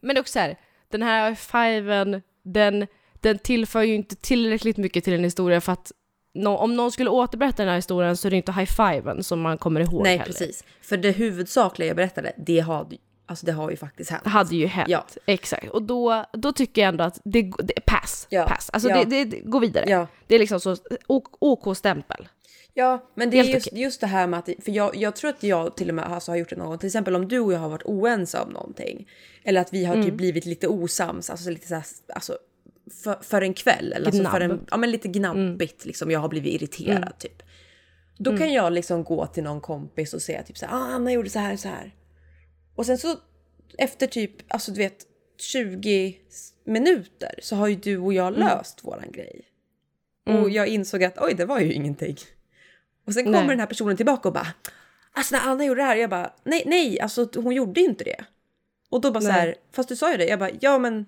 [0.00, 0.56] Men det är också så här,
[0.88, 2.86] den här fiven, den,
[3.20, 5.92] den tillför ju inte tillräckligt mycket till en historia för att
[6.34, 9.58] nå- om någon skulle återberätta den här historien så är det inte high-fiven som man
[9.58, 10.32] kommer ihåg Nej, heller.
[10.32, 10.64] precis.
[10.82, 12.86] För det huvudsakliga jag berättade, det har,
[13.26, 14.26] alltså det har ju faktiskt hänt.
[14.26, 14.88] hade ju hänt.
[14.90, 15.06] Ja.
[15.26, 15.68] Exakt.
[15.70, 18.26] Och då, då tycker jag ändå att det, det pass.
[18.30, 18.46] Ja.
[18.46, 18.70] pass.
[18.72, 19.04] Alltså Ja.
[19.04, 20.06] det, det, det går vidare.
[20.26, 20.76] Det är liksom så
[21.38, 22.28] OK-stämpel.
[22.74, 25.30] Ja, men det är Helt just, just det här med att, för jag, jag tror
[25.30, 27.40] att jag till och med alltså, har gjort det någon gång, till exempel om du
[27.40, 29.08] och jag har varit oense om någonting,
[29.44, 30.06] eller att vi har Mm.
[30.06, 31.84] typ blivit lite osams, alltså lite så här,
[32.14, 32.38] alltså
[33.04, 36.28] för, för en kväll, eller alltså för en, ja men lite gnabbigt liksom, jag har
[36.28, 37.12] blivit irriterad Mm.
[37.18, 37.42] typ.
[38.18, 41.12] Då kan jag liksom gå till någon kompis och säga typ så här, ah, Anna
[41.12, 41.94] gjorde så här så här.
[42.76, 43.16] Och sen så
[43.78, 45.06] efter typ, alltså du vet
[45.38, 46.18] 20
[46.64, 48.40] minuter så har ju du och jag Mm.
[48.40, 49.42] löst våran grej.
[50.26, 52.16] Och jag insåg att oj, det var ju ingenting.
[53.06, 53.48] Och sen kommer Nej.
[53.48, 54.46] den här personen tillbaka och bara
[55.12, 58.24] Alltså när Anna gjorde det här, jag bara nej, nej, alltså hon gjorde inte det.
[58.90, 59.40] Och då bara så Nej.
[59.40, 61.06] här, fast du sa ju det, jag bara ja men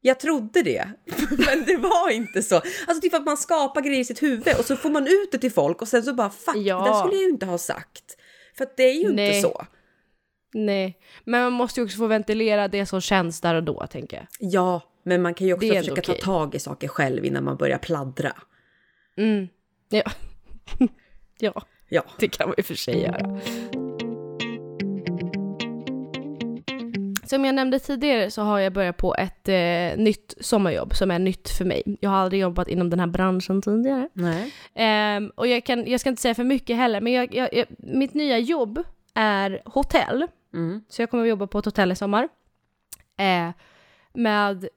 [0.00, 0.88] jag trodde det,
[1.46, 2.56] men det var inte så.
[2.56, 5.38] Alltså typ att man skapar grejer i sitt huvud och så får man ut det
[5.38, 6.88] till folk och sen så bara fuck, Ja.
[6.88, 8.16] det skulle jag ju inte ha sagt.
[8.56, 9.26] För att det är ju Nej.
[9.36, 9.66] inte så.
[10.52, 10.98] Nej.
[11.24, 14.26] Men man måste ju också få ventilera det som känns där och då, tänker jag.
[14.38, 16.18] Ja, men man kan ju också försöka okej.
[16.18, 18.32] ta tag i saker själv innan man börjar pladdra.
[19.16, 19.48] Mm.
[19.88, 20.02] Ja.
[21.38, 22.04] ja, Ja.
[22.18, 23.40] det kan man och för sig göra.
[27.26, 31.18] Som jag nämnde tidigare så har jag börjat på ett eh, nytt sommarjobb som är
[31.18, 31.82] nytt för mig.
[32.00, 34.08] Jag har aldrig jobbat inom den här branschen tidigare.
[34.12, 34.52] Nej.
[34.74, 37.66] Ehm, och jag, kan, jag ska inte säga för mycket heller, men jag, jag, jag,
[37.78, 38.82] mitt nya jobb
[39.14, 40.26] är hotell.
[40.54, 40.84] Mm.
[40.88, 42.28] Så jag kommer att jobba på ett hotell i sommar.
[43.16, 43.50] Eh,
[44.12, 44.68] med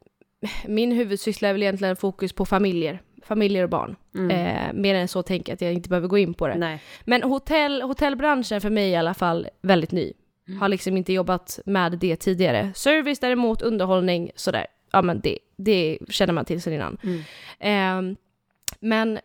[0.68, 3.02] min huvudsyssla är väl egentligen fokus på familjer.
[3.24, 3.96] Familjer och barn.
[4.32, 6.56] Eh, mer än så tänker jag att jag inte behöver gå in på det.
[6.56, 6.82] Nej.
[7.04, 10.14] Men hotell, hotellbranschen för mig i alla fall väldigt ny.
[10.60, 12.72] Har liksom inte jobbat med det tidigare.
[12.76, 14.68] Service däremot, underhållning, sådär.
[14.92, 16.98] Ja men det, det känner man till sedan innan.
[17.60, 18.16] Ehm,
[18.80, 19.20] men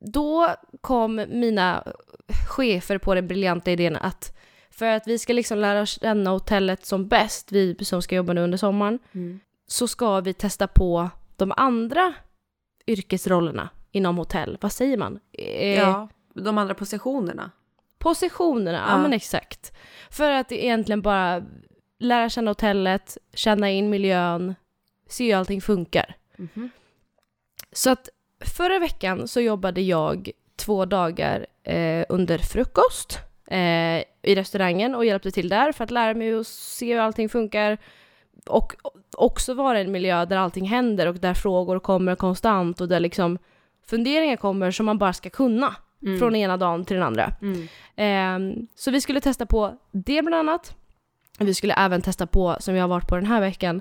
[0.00, 0.48] då
[0.80, 1.84] kom mina
[2.48, 4.36] chefer på den briljanta idén att
[4.80, 8.40] för att vi ska liksom lära känna hotellet som bäst, vi som ska jobba nu
[8.40, 9.40] under sommaren, Mm.
[9.66, 12.14] så ska vi testa på de andra
[12.86, 14.58] yrkesrollerna inom hotell.
[14.60, 15.20] Vad säger man?
[15.32, 17.50] Eh, Ja, de andra positionerna.
[17.98, 18.90] Positionerna, ja.
[18.96, 18.98] Ja.
[19.02, 19.72] men exakt.
[20.10, 21.42] För att egentligen bara
[21.98, 24.54] lära känna hotellet, känna in miljön,
[25.08, 26.16] se hur allting funkar.
[26.36, 26.70] Mhm.
[27.72, 28.08] Så att
[28.56, 35.30] förra veckan så jobbade jag två dagar eh, under frukost eh, i restaurangen och hjälpte
[35.30, 37.78] till där för att lära mig att se hur allting funkar
[38.46, 38.74] och
[39.16, 43.00] också vara i en miljö där allting händer och där frågor kommer konstant och där
[43.00, 43.38] liksom
[43.86, 46.18] funderingar kommer som man bara ska kunna Mm.
[46.18, 47.32] från ena dagen till den andra.
[47.42, 47.68] Mm.
[47.96, 50.76] Ehm, så vi skulle testa på det bland annat.
[51.38, 53.80] Vi skulle även testa på, som jag har varit på den här veckan,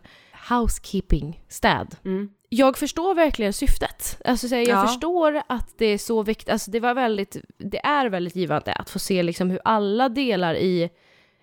[0.49, 1.95] housekeeping, städ.
[2.05, 2.29] Mm.
[2.49, 4.21] Jag förstår verkligen syftet.
[4.25, 4.87] Alltså, här, jag Ja.
[4.87, 8.89] förstår att det är så viktigt, alltså, det, var väldigt, det är väldigt givande att
[8.89, 10.89] få se liksom, hur alla delar i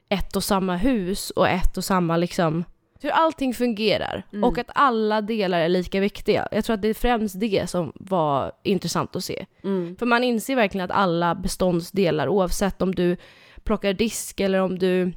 [0.08, 2.64] ett och samma hus och ett och samma liksom,
[3.02, 4.44] hur allting fungerar Mm.
[4.44, 6.48] och att alla delar är lika viktiga.
[6.50, 9.46] Jag tror att det är främst det som var intressant att se.
[9.64, 9.96] Mm.
[9.96, 13.16] För man inser verkligen att alla beståndsdelar, oavsett om du
[13.64, 15.12] plockar disk eller om du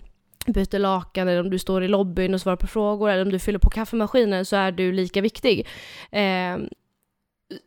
[0.52, 3.40] byter lakan eller om du står i lobbyn och svarar på frågor eller om du
[3.40, 5.68] fyller på kaffemaskinen så är du lika viktig.
[6.12, 6.58] Eh,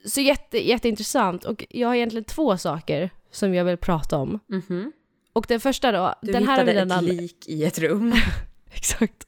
[0.05, 4.41] så jätte, jätteintressant och jag har egentligen två saker som jag vill prata om.
[4.47, 4.93] Mhm.
[5.33, 6.99] Och den första då, Du den här hittade redan...
[7.09, 8.15] ett lik i ett rum.
[8.75, 9.27] Exakt.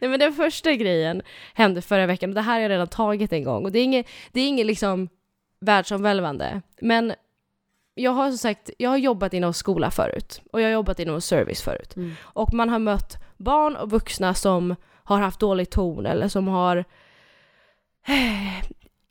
[0.00, 1.22] Nej men den första grejen
[1.54, 3.84] hände förra veckan och det här har jag redan tagit en gång och det är
[3.84, 5.08] inget, det är inget liksom
[5.60, 6.62] världsomvälvande.
[6.80, 7.12] Men
[7.98, 11.20] jag har som sagt, jag har jobbat inom skola förut och jag har jobbat inom
[11.20, 11.96] service förut.
[11.96, 12.14] Mm.
[12.20, 16.84] Och man har mött barn och vuxna som har haft dålig ton eller som har
[18.06, 18.64] eh,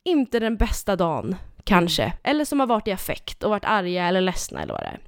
[0.04, 2.12] inte den bästa dagen kanske.
[2.22, 5.00] Eller som har varit i affekt och varit arga eller ledsna eller vad det är.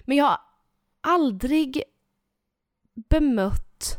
[0.00, 0.40] Men jag har
[1.00, 1.82] aldrig
[3.08, 3.98] bemött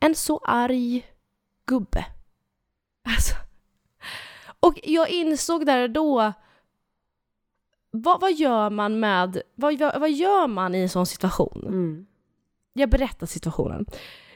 [0.00, 1.06] en så arg
[1.66, 2.06] gubbe.
[3.04, 3.34] Alltså.
[4.60, 6.32] Och jag insåg där och då,
[7.90, 11.64] vad, vad gör man med, vad, vad, gör man i en sån situation?
[11.66, 12.06] Mm.
[12.72, 13.86] Jag berättar situationen.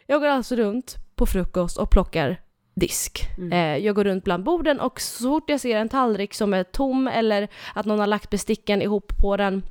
[0.07, 2.41] Jag går alltså runt på frukost och plockar
[2.75, 3.29] disk.
[3.39, 3.53] Mm.
[3.53, 6.65] Eh, jag går runt bland borden och så fort jag ser en tallrik som är
[6.65, 9.63] tom eller att någon har lagt besticken ihop på den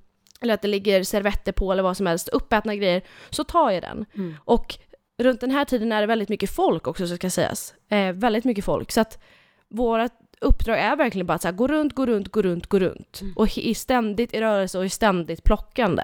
[0.41, 3.81] eller att det ligger servetter på eller vad som helst, uppätna grejer, så tar jag
[3.81, 4.05] den.
[4.15, 4.35] Mm.
[4.45, 4.77] Och
[5.17, 7.73] runt den här tiden är det väldigt mycket folk också så ska sägas.
[7.89, 8.91] Eh, väldigt mycket folk.
[8.91, 9.23] Så att
[9.69, 10.11] vårt
[10.41, 13.21] uppdrag är verkligen bara att så här, gå runt, gå runt, gå runt, gå runt.
[13.21, 13.33] Mm.
[13.37, 16.03] Och i ständigt i rörelse och i ständigt plockande.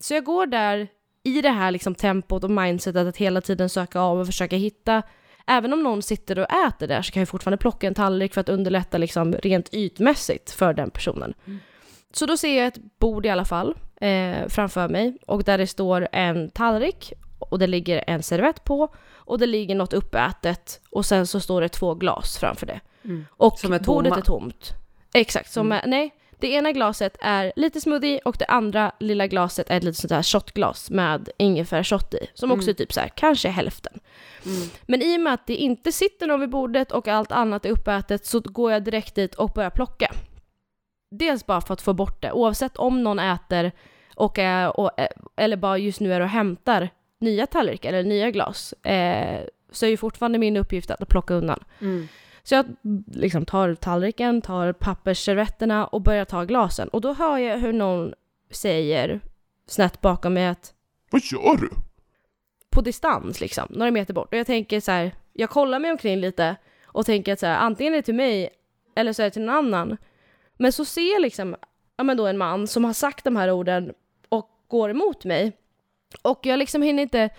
[0.00, 0.88] Så jag går där
[1.22, 5.02] i det här liksom tempot och mindsetet att hela tiden söka av och försöka hitta
[5.46, 8.40] Även om någon sitter och äter där så kan jag fortfarande plocka en tallrik för
[8.40, 11.34] att underlätta liksom rent ytmässigt för den personen.
[11.46, 11.58] Mm.
[12.12, 15.66] Så då ser jag ett bord i alla fall eh, framför mig och där det
[15.66, 21.06] står en tallrik och det ligger en servett på och det ligger något uppätet och
[21.06, 22.80] sen så står det två glas framför det.
[23.06, 23.26] Mm.
[23.30, 24.20] Och Som är bordet tomma.
[24.20, 24.72] är tomt.
[25.14, 25.78] Exakt, som Mm.
[25.84, 26.14] är, nej.
[26.38, 30.10] Det ena glaset är lite smoothie och det andra lilla glaset är ett litet sånt
[30.12, 32.26] här shotglas med ingefärshot i.
[32.34, 32.70] Som också Mm.
[32.70, 34.00] är typ så här, kanske hälften.
[34.46, 34.68] Mm.
[34.86, 37.70] Men i och med att det inte sitter någon vid bordet och allt annat är
[37.70, 40.12] uppätet så går jag direkt dit och börjar plocka.
[41.10, 43.72] Dels bara för att få bort det, oavsett om någon äter
[44.14, 44.38] och
[44.74, 44.90] och,
[45.36, 46.88] eller bara just nu är och hämtar
[47.20, 48.72] nya tallrikar eller nya glas.
[48.72, 49.40] Eh,
[49.72, 51.64] så är ju fortfarande min uppgift att plocka undan.
[51.80, 52.08] Mm.
[52.48, 52.66] Så jag
[53.06, 56.88] liksom tar tallriken, tar pappersservetterna och börjar ta glasen.
[56.88, 58.12] Och då hör jag hur någon
[58.50, 59.20] säger
[59.66, 60.74] snett bakom mig att
[61.10, 61.70] Vad gör du?
[62.70, 64.32] på distans liksom, några meter bort.
[64.32, 67.56] Och jag tänker så här, jag kollar mig omkring lite och tänker att så här,
[67.56, 68.50] antingen är det till mig
[68.96, 69.96] eller så är det till någon annan.
[70.56, 71.56] Men så ser jag liksom,
[71.96, 73.92] ja men då en man som har sagt de här orden
[74.28, 75.52] och går emot mig.
[76.22, 77.30] Och jag liksom hinner inte,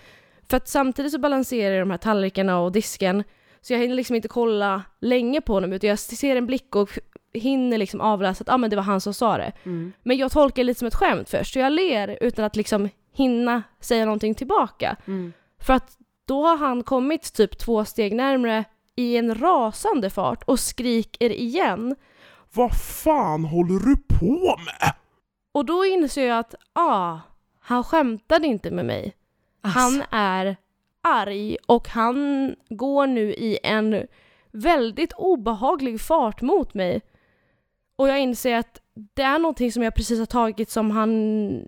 [0.48, 3.24] för att samtidigt så balanserar jag de här tallrikarna och disken,
[3.68, 6.90] så jag hinner liksom inte kolla länge på honom utan jag ser en blick och
[7.32, 9.52] hinner liksom avläsa att ah, men det var han som sa det.
[9.64, 9.92] Mm.
[10.02, 12.88] Men jag tolkar det lite som ett skämt först, så jag ler utan att liksom
[13.12, 14.96] hinna säga någonting tillbaka.
[15.06, 15.32] Mm.
[15.60, 18.64] För att då har han kommit typ två steg närmre
[18.96, 21.96] i en rasande fart och skriker igen.
[22.52, 24.94] Vad fan håller du på med?
[25.52, 27.18] Och då inser jag att, ah,
[27.60, 29.16] han skämtade inte med mig.
[29.62, 29.80] Alltså.
[29.80, 30.56] Han är
[31.02, 34.06] arg och han går nu i en
[34.52, 37.00] väldigt obehaglig fart mot mig.
[37.96, 38.80] Och jag inser att
[39.14, 41.08] det är någonting som jag precis har tagit som han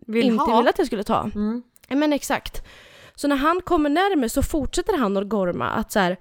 [0.06, 0.56] Vill inte ha.
[0.58, 1.30] ville att jag skulle ta.
[1.34, 1.62] Mm.
[1.88, 2.66] Men exakt.
[3.14, 6.16] Så när han kommer närmare så fortsätter han att gorma att så här,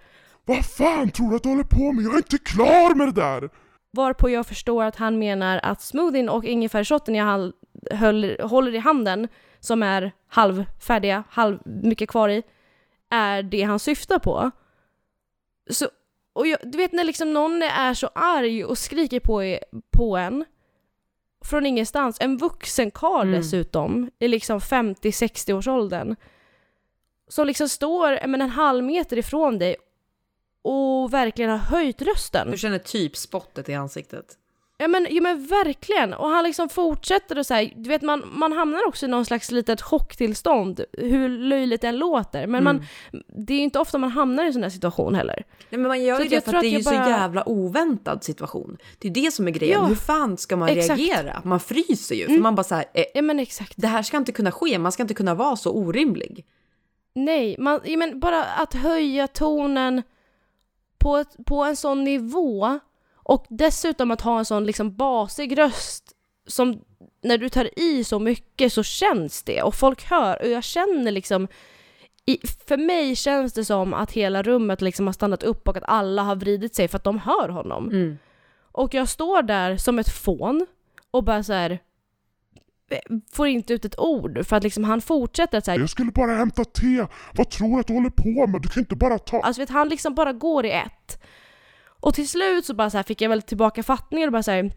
[0.45, 2.05] Vad fan tror du att du håller på med?
[2.05, 3.49] Jag är inte klar med det där!
[3.91, 7.51] varpå jag förstår att han menar att smoothien och ingefärsshotten jag
[7.91, 9.27] höll, håller i handen,
[9.59, 12.43] som är halvfärdiga, halv mycket kvar i,
[13.09, 14.51] är det han syftar på.
[15.69, 15.87] Så,
[16.33, 19.59] och jag, du vet när liksom någon är så arg och skriker på,
[19.91, 20.45] på en
[21.45, 23.41] från ingenstans, en vuxen karl Mm.
[23.41, 26.15] dessutom, i liksom 50-60 års åldern
[27.29, 29.75] som liksom står men en halv meter ifrån dig
[30.61, 32.51] och verkligen har höjt rösten.
[32.51, 34.37] Du känner typ spottet i ansiktet.
[34.81, 36.13] Ja men, ja men verkligen!
[36.13, 39.51] Och han liksom fortsätter och säga, du vet man, man hamnar också i någon slags
[39.51, 42.47] litet chocktillstånd, hur löjligt det än låter.
[42.47, 43.23] Men man, Mm.
[43.27, 45.43] det är ju inte ofta man hamnar i en sån här situation heller.
[45.69, 47.09] Nej men man gör Så ju det för att det är ju jag så bara-
[47.09, 48.77] jävla oväntad situation.
[48.99, 49.79] Det är det som är grejen.
[49.81, 50.99] Ja, Hur fan ska man exakt.
[50.99, 51.41] reagera?
[51.45, 52.23] Man fryser ju.
[52.25, 52.43] För Mm.
[52.43, 53.73] man bara så här, eh, Ja men exakt.
[53.75, 54.79] det här ska inte kunna ske.
[54.79, 56.45] Man ska inte kunna vara så orimlig.
[57.15, 60.03] Nej, man, ja, men bara att höja tonen
[60.97, 62.79] på, ett, på en sån nivå
[63.29, 66.11] och dessutom att ha en sån liksom basig röst
[66.47, 66.81] som
[67.23, 71.11] när du tar i så mycket så känns det och folk hör och jag känner
[71.11, 71.47] liksom
[72.25, 75.83] i, för mig känns det som att hela rummet liksom har stannat upp och att
[75.87, 77.89] alla har vridit sig för att de hör honom.
[77.89, 78.17] Mm.
[78.71, 80.65] Och jag står där som ett fån
[81.11, 81.79] och bara så här
[82.91, 86.11] eh, får inte ut ett ord för att liksom han fortsätter att här, Jag skulle
[86.11, 87.05] bara hämta te.
[87.33, 88.61] Vad tror du att du håller på med?
[88.61, 89.41] Du kan inte bara ta...
[89.41, 91.19] Alltså vet, han liksom bara går i ett.
[91.99, 94.71] Och till slut så bara så här fick jag väl tillbaka fattningen och bara säga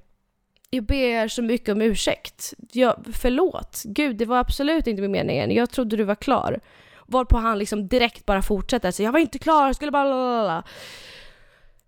[0.74, 2.54] jag ber så mycket om ursäkt.
[2.72, 3.82] Jag, förlåt.
[3.84, 5.50] Gud, det var absolut inte med meningen.
[5.50, 6.60] Jag trodde du var klar.
[7.06, 8.90] Varpå han liksom direkt bara fortsätter.
[8.90, 10.64] Så jag var inte klar, jag skulle bara...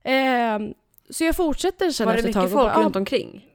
[0.03, 0.75] Ehm,
[1.11, 3.47] så jag fortsätter sen Var det mycket folk bara, runt omkring?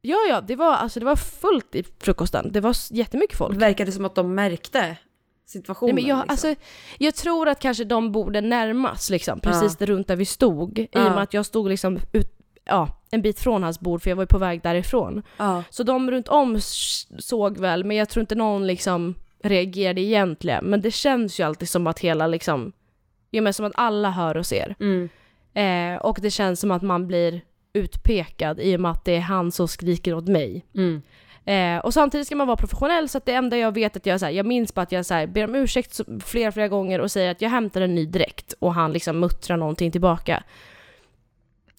[0.00, 2.52] Ja, ja, det var, alltså, det var fullt i frukosten.
[2.52, 3.58] Det var jättemycket folk.
[3.58, 4.96] Det som att de märkte
[5.50, 5.94] situationen?
[5.94, 6.30] Nej, men jag, liksom?
[6.48, 6.54] alltså,
[6.98, 10.78] jag tror att kanske de borde närmas liksom, precis där runt där vi stod.
[10.78, 11.14] I och Ja.
[11.14, 14.22] med att jag stod liksom ut, ja, en bit från hans bord för jag var
[14.22, 15.22] ju på väg därifrån.
[15.36, 15.62] ja.
[15.70, 16.58] Så de runt om
[17.18, 20.64] såg väl, men jag tror inte någon liksom reagerade egentligen.
[20.64, 22.72] Men det känns ju alltid som att hela liksom,
[23.30, 24.74] ja men som att alla hör och ser.
[24.80, 25.08] Mm.
[25.54, 27.40] Eh, och det känns som att man blir
[27.72, 30.64] utpekad i och med att det är han som skriker åt mig.
[30.74, 31.02] Mm.
[31.44, 34.20] Eh, och samtidigt ska man vara professionell så att det enda jag vet att jag,
[34.20, 36.68] så här, jag minns bara att jag så här, ber om ursäkt så- flera, flera
[36.68, 40.42] gånger och säger att jag hämtar en ny direkt och han liksom muttrar någonting tillbaka.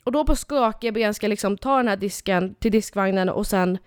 [0.03, 3.47] Och då på skakiga ben ska jag liksom ta den här disken till diskvagnen och
[3.47, 3.78] sen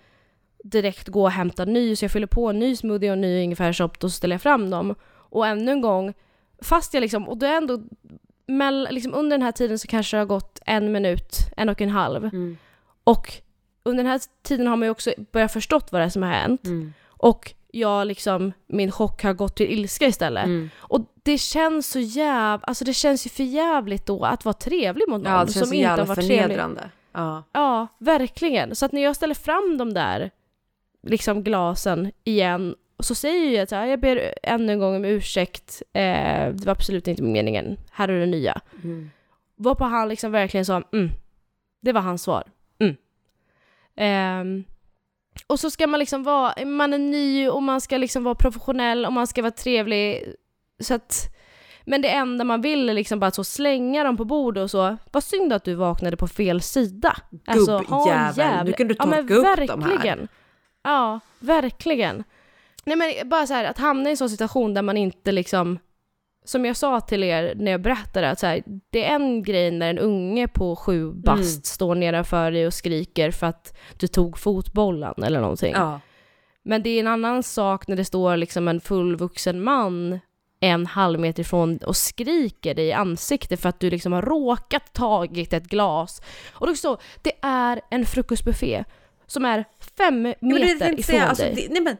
[0.63, 3.41] direkt gå och hämta ny så jag fyller på en ny smoothie och en ny
[3.41, 4.95] ingefärssop och så ställer jag fram dem.
[5.11, 6.13] Och ännu en gång,
[6.61, 7.79] fast jag liksom, och det är ändå
[8.47, 11.81] mell, liksom under den här tiden så kanske det har gått en minut, en och
[11.81, 12.23] en halv.
[12.25, 12.57] Mm.
[13.03, 13.31] Och
[13.85, 16.29] under den här tiden har man ju också börjat förstått vad det är som har
[16.29, 16.65] hänt.
[16.65, 16.93] Mm.
[17.07, 20.45] Och jag liksom, min chock har gått till ilska istället.
[20.45, 20.69] Mm.
[20.77, 22.59] Och det känns så jäv...
[22.63, 25.89] Alltså det känns ju för jävligt då att vara trevlig mot någon Ja, som inte
[25.89, 26.59] har varit trevlig.
[27.11, 27.43] Ja.
[27.51, 28.75] Ja, verkligen.
[28.75, 30.31] Så att när jag ställer fram de där
[31.03, 36.53] liksom glasen igen så säger jag här, jag ber ännu en gång om ursäkt, eh,
[36.53, 38.61] det var absolut inte meningen, här är det nya.
[38.83, 39.09] Mm.
[39.55, 41.09] Varpå han liksom verkligen sa, mm,
[41.81, 42.43] det var hans svar.
[43.97, 44.63] Ehm,
[45.47, 49.05] och så ska man liksom vara, man är ny och man ska liksom vara professionell
[49.05, 50.33] och man ska vara trevlig.
[50.79, 51.35] Så att,
[51.83, 54.71] men det enda man vill är liksom bara att så slänga dem på bordet och
[54.71, 54.97] så.
[55.11, 57.17] Vad synd att du vaknade på fel sida.
[57.45, 59.89] Alltså, Gubbjävel, nu kan du ja, men torka upp de här.
[59.89, 60.27] verkligen.
[60.83, 62.23] Ja, verkligen.
[62.85, 65.79] Nej men bara så här att hamna i en sån situation där man inte liksom
[66.45, 69.71] som jag sa till er när jag berättade, att så här, det är en grej
[69.71, 71.63] när en unge på sju bast Mm.
[71.63, 75.73] står nedanför dig och skriker för att du tog fotbollen eller någonting.
[75.73, 75.99] Ja.
[76.63, 80.19] Men det är en annan sak när det står liksom en fullvuxen man
[80.59, 84.93] en halv meter ifrån och skriker dig i ansiktet för att du liksom har råkat
[84.93, 86.21] tagit ett glas.
[86.51, 88.83] Och då så, det är en frukostbuffé
[89.27, 89.65] som är
[89.97, 91.55] fem Ja, men det meter ifrån säga, alltså, dig.
[91.55, 91.97] det, nej men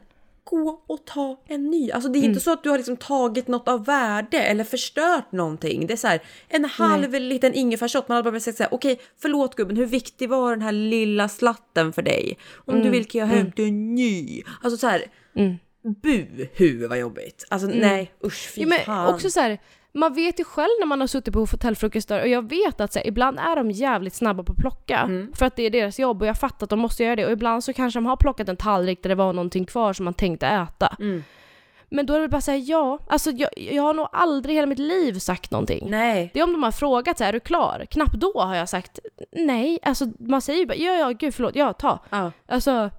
[0.50, 1.90] gå och ta en ny.
[1.90, 2.30] Alltså det är Mm.
[2.30, 5.86] inte så att du har liksom tagit något av värde eller förstört någonting.
[5.86, 8.08] Det är så här, en halv liten ingefärsshot.
[8.08, 11.28] Man hade bara sagt så här, okej förlåt gubben, hur viktig var den här lilla
[11.28, 12.38] slatten för dig?
[12.64, 14.42] Om du vill kan jag hämta en ny.
[14.62, 15.04] Alltså så här,
[15.36, 15.54] Mm.
[16.02, 17.44] buhu vad jobbigt.
[17.50, 19.14] Alltså nej usch fy Ja, men fan.
[19.14, 19.58] också så här,
[19.96, 22.98] man vet ju själv när man har suttit på hotellfrukostar och jag vet att så
[22.98, 25.32] här, ibland är de jävligt snabba på att plocka Mm.
[25.34, 27.32] för att det är deras jobb och jag fattar att de måste göra det och
[27.32, 30.14] ibland så kanske de har plockat en tallrik där det var någonting kvar som man
[30.14, 30.96] tänkte äta.
[30.98, 31.24] Mm.
[31.88, 34.66] Men då är det bara säga ja, alltså jag, jag har nog aldrig i hela
[34.66, 35.90] mitt liv sagt någonting.
[35.90, 36.30] Nej.
[36.34, 37.86] Det är om de har frågat så här, är du klar?
[37.90, 38.98] Knappt då har jag sagt
[39.32, 41.98] nej, alltså man säger ju bara ja, ja, gud förlåt, ja, ta.
[42.10, 42.32] Ja.
[42.48, 42.90] Alltså,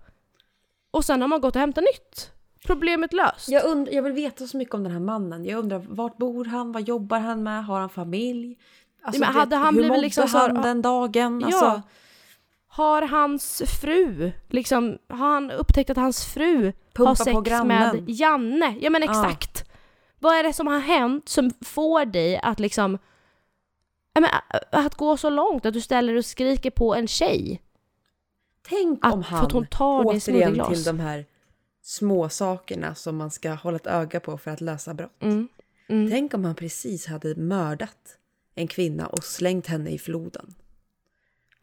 [0.91, 2.32] och sen har man gått och hämtat nytt.
[2.68, 3.49] Problemet löst.
[3.49, 5.45] Jag, und- jag vill veta så mycket om den här mannen.
[5.45, 6.72] Jag undrar vart bor han?
[6.72, 7.65] Vad jobbar han med?
[7.65, 8.57] Har han familj?
[9.03, 11.41] Alltså, men hade vet- han hur mådde liksom så- han den dagen?
[11.41, 11.47] Ja.
[11.47, 11.82] Alltså,
[12.68, 18.78] Har hans fru, liksom, har han upptäckt att hans fru Pumpa har sex med Janne?
[18.82, 19.63] Ja men exakt.
[20.20, 22.97] Vad är det som har hänt som får dig att liksom,
[24.13, 24.30] ja, men,
[24.72, 27.61] att gå så långt att du ställer och skriker på en tjej?
[28.70, 31.26] Tänk Att, om för han att hon tar återigen till de här
[31.88, 35.24] små sakerna som man ska hålla ett öga på för att lösa brott.
[35.24, 35.48] Mm.
[35.90, 36.10] Mm.
[36.12, 38.18] Tänk om han precis hade mördat
[38.56, 40.56] en kvinna och slängt henne i floden.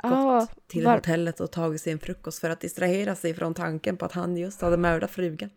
[0.03, 3.97] Ja, Till var- hotellet och tagit sig en frukost för att distrahera sig från tanken
[3.97, 5.51] på att han just hade mördat frugan.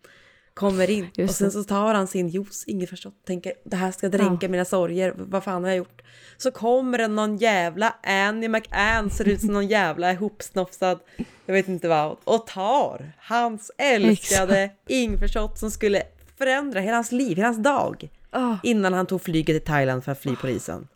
[0.58, 3.92] Kommer in Just och sen så tar han sin juice, inget förstått, tänker det här
[3.92, 6.02] ska dränka mina sorger, vad fan har jag gjort?
[6.36, 10.98] Så kommer det någon jävla Annie McAnn, ser ut som någon jävla ihopsnofsad,
[11.46, 16.02] jag vet inte vad, och tar hans älskade ingefärsshot som skulle
[16.38, 18.08] förändra hela hans liv, hela hans dag.
[18.30, 18.56] Ah.
[18.62, 20.88] Innan han tog flyget till Thailand för att fly polisen.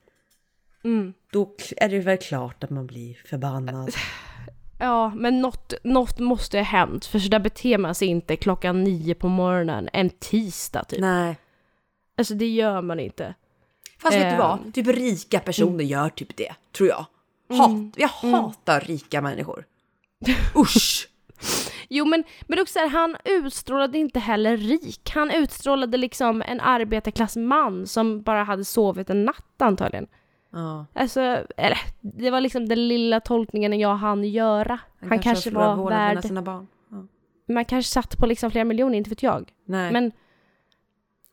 [0.84, 1.12] Mm.
[1.32, 3.92] Då är det väl klart att man blir förbannad.
[4.82, 8.84] Ja, men något, något måste ha hänt för så där beter man sig inte klockan
[8.84, 11.00] nio på morgonen en tisdag typ.
[11.00, 11.36] Nej.
[12.18, 13.34] Alltså det gör man inte.
[13.98, 14.74] Fast vet du vad?
[14.74, 17.04] Typ rika personer gör typ det, tror jag.
[17.58, 19.64] Hat, jag hatar rika människor.
[20.56, 21.08] Usch!
[21.88, 25.10] Jo men, men också så här, han utstrålade inte heller rik.
[25.14, 30.06] Han utstrålade liksom en arbetarklassman som bara hade sovit en natt antagligen.
[30.52, 31.20] Ja, Alltså,
[31.56, 34.78] eller det var liksom den lilla tolkningen jag hann göra.
[35.00, 36.66] Han, kanske, har förlorat var värd, sina barn.
[36.90, 37.06] Ja.
[37.54, 39.52] man kanske satt på liksom flera miljoner, inte vet jag.
[39.64, 39.92] Nej.
[39.92, 40.12] Men,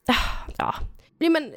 [0.07, 0.75] ah, ja.
[1.19, 1.51] Nej, men,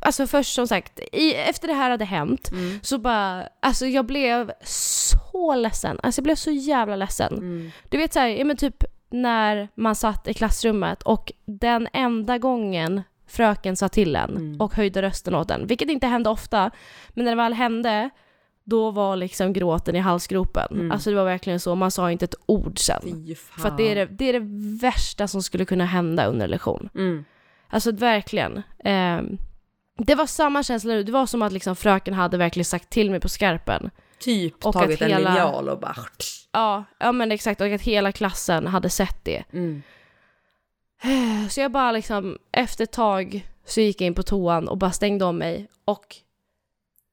[0.00, 2.78] alltså först som sagt, i, efter det här hade hänt Mm.
[2.82, 6.00] så bara, alltså jag blev så ledsen.
[6.02, 7.32] Alltså jag blev så jävla ledsen.
[7.34, 7.70] Mm.
[7.88, 13.02] Du vet såhär, ja men typ när man satt i klassrummet och den enda gången
[13.30, 14.60] fröken sa till en Mm.
[14.60, 16.70] och höjde rösten åt en, vilket inte hände ofta,
[17.08, 18.10] men när det väl hände
[18.64, 20.66] då var liksom gråten i halsgropen.
[20.70, 20.92] Mm.
[20.92, 23.26] Alltså det var verkligen så, man sa inte ett ord sen.
[23.58, 24.46] För att det är det, det är det
[24.82, 26.88] värsta som skulle kunna hända under en lektion.
[26.94, 27.24] Mm.
[27.68, 28.62] Alltså verkligen.
[28.84, 29.38] Ehm,
[29.98, 33.10] det var samma känsla nu, det var som att liksom fröken hade verkligen sagt till
[33.10, 33.90] mig på skarpen.
[34.18, 35.96] Typ Och tagit att en hela- linjal och bara...
[36.52, 39.44] Ja, ja men exakt, och att hela klassen hade sett det.
[39.52, 39.82] Mm.
[41.50, 44.92] Så jag bara liksom, efter ett tag så gick jag in på toan och bara
[44.92, 46.16] stängde om mig och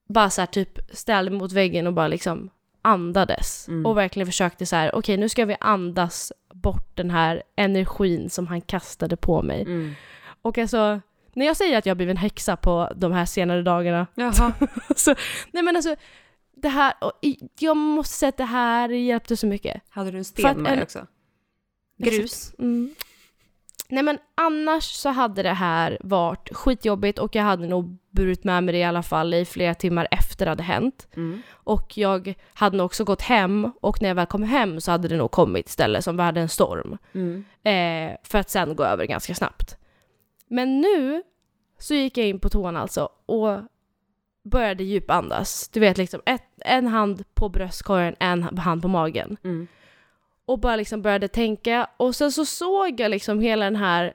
[0.09, 2.49] bara så här typ ställde mig mot väggen och bara liksom
[2.81, 3.67] andades.
[3.67, 3.85] Mm.
[3.85, 8.47] Och verkligen försökte så här, okej nu ska vi andas bort den här energin som
[8.47, 9.61] han kastade på mig.
[9.61, 9.93] Mm.
[10.41, 11.01] Och alltså,
[11.33, 14.07] när jag säger att jag har blivit en häxa på de här senare dagarna,
[14.95, 15.15] så,
[15.51, 15.95] nej men alltså,
[16.55, 16.93] det här,
[17.59, 19.81] jag måste säga att det här hjälpte så mycket.
[19.89, 21.07] Hade du en sten med dig också?
[21.97, 22.53] Grus?
[22.59, 22.95] Mm.
[23.89, 28.63] Nej men annars så hade det här varit skitjobbigt och jag hade nog burit med
[28.63, 31.07] mig det i alla fall i flera timmar efter det hade hänt.
[31.15, 31.41] Mm.
[31.51, 35.07] Och jag hade nog också gått hem och när jag väl kom hem så hade
[35.07, 36.97] det nog kommit istället som världens storm.
[37.13, 37.45] Mm.
[37.63, 39.77] Eh, för att sen gå över ganska snabbt.
[40.47, 41.23] Men nu
[41.79, 43.59] så gick jag in på toan alltså och
[44.43, 45.69] började djupandas.
[45.69, 49.37] Du vet liksom ett, en hand på bröstkorgen, en hand på magen.
[49.43, 49.67] Mm.
[50.47, 54.13] Och bara liksom började tänka och sen så såg jag liksom hela den här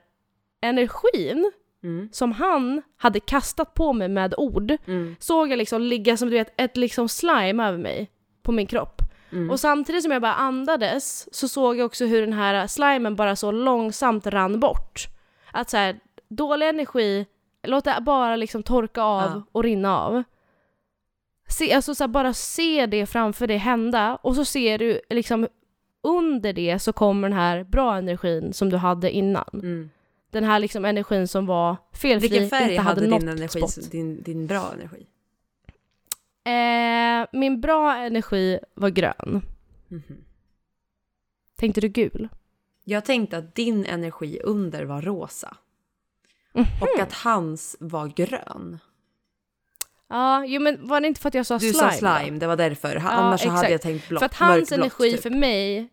[0.61, 1.51] energin
[1.83, 2.09] Mm.
[2.11, 4.71] som han hade kastat på mig med ord.
[4.87, 5.15] Mm.
[5.19, 8.11] Såg jag liksom ligga som du vet ett liksom slime över mig
[8.43, 9.01] på min kropp.
[9.31, 9.49] Mm.
[9.51, 13.35] Och samtidigt som jag bara andades så såg jag också hur den här slimen bara
[13.35, 15.07] så långsamt rann bort.
[15.51, 17.25] Att så här, dålig energi,
[17.63, 19.43] låt det bara liksom torka av Ja.
[19.51, 20.23] och rinna av.
[21.49, 25.47] Se, alltså så här, bara se det framför dig hända och så ser du liksom
[26.03, 29.49] under det så kommer den här bra energin som du hade innan.
[29.53, 29.89] Mm.
[30.31, 33.59] Den här liksom energin som var felfri, Vilken färg inte hade, hade något din energi,
[33.59, 33.91] spott.
[33.91, 35.05] din, din bra energi?
[36.45, 39.41] Eh, min bra energi var grön.
[39.87, 40.03] Mhm.
[41.55, 42.29] Tänkte du gul?
[42.83, 45.57] Jag tänkte att din energi under var rosa.
[46.53, 46.65] Mhm.
[46.81, 48.79] Och att hans var grön.
[50.07, 51.91] Ja, jo men var det inte för att jag sa Du slime?
[51.91, 52.19] sa då?
[52.19, 52.95] slime, det var därför.
[52.95, 53.71] Ja, Annars så hade exakt.
[53.71, 54.19] jag tänkt blått.
[54.19, 55.21] För att hans energi typ.
[55.21, 55.89] för mig...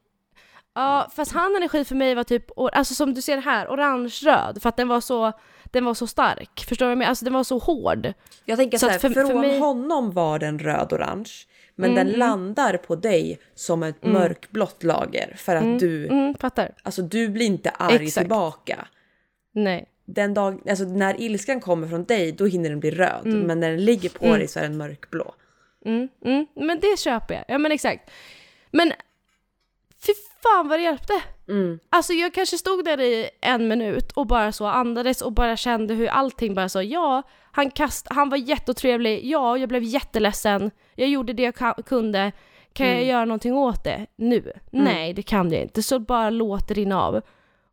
[0.80, 4.62] Ja, fast hans energi för mig var typ, alltså som du ser här, orange-röd.
[4.62, 5.32] För att den var så,
[5.64, 6.64] den var så stark.
[6.68, 7.08] Förstår du vad jag menar?
[7.08, 8.12] Alltså den var så hård.
[8.44, 11.30] Jag tänker Så så, här, för- för från mig- honom var den röd-orange.
[11.74, 15.34] Men Mm, den landar på dig som ett mörkblått lager.
[15.38, 16.74] För att du, Mm, fattar.
[16.82, 18.14] alltså du blir inte arg Exakt.
[18.24, 18.86] tillbaka.
[19.52, 19.86] Nej.
[20.04, 23.26] Den dag, alltså när ilskan kommer från dig då hinner den bli röd.
[23.26, 25.34] Men när den ligger på dig så är den mörkblå.
[25.84, 27.44] Mm, mm, men det köper jag.
[27.48, 28.10] Ja men exakt.
[28.70, 28.92] Men
[30.06, 31.22] fy fan vad det hjälpte.
[31.48, 31.78] Mm.
[31.90, 35.94] Alltså jag kanske stod där i en minut och bara så andades och bara kände
[35.94, 37.22] hur allting bara så, ja,
[37.52, 42.32] han, kast, han var jätteotrevlig, ja, jag blev jätteledsen, jag gjorde det jag kunde,
[42.72, 44.52] kan jag göra någonting åt det nu?
[44.70, 47.20] Nej, det kan jag inte, så bara låt det rinna av.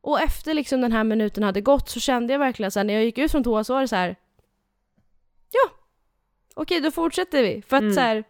[0.02, 2.94] Och efter liksom den här minuten hade gått så kände jag verkligen så här, när
[2.94, 4.16] jag gick ut från toa så var det så här.
[5.52, 5.70] ja,
[6.56, 7.62] okej då fortsätter vi.
[7.62, 8.24] För att så här,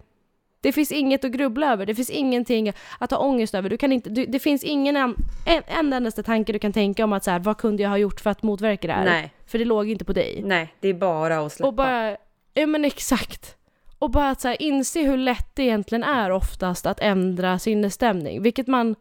[0.62, 3.70] det finns inget att grubbla över, det finns ingenting att ha ångest över.
[3.70, 7.03] Du kan inte, du, det finns ingen en, en, en endaste tanke du kan tänka
[7.03, 9.05] om att så här, vad kunde jag ha gjort för att motverka det här?
[9.05, 9.34] Nej.
[9.45, 10.41] För det låg inte på dig.
[10.43, 11.68] Nej, det är bara att släppa.
[11.68, 12.18] Och bara,
[12.53, 13.55] ja men exakt.
[13.99, 18.41] Och bara att så här, inse hur lätt det egentligen är oftast att ändra sinnesstämning,
[18.41, 18.95] vilket man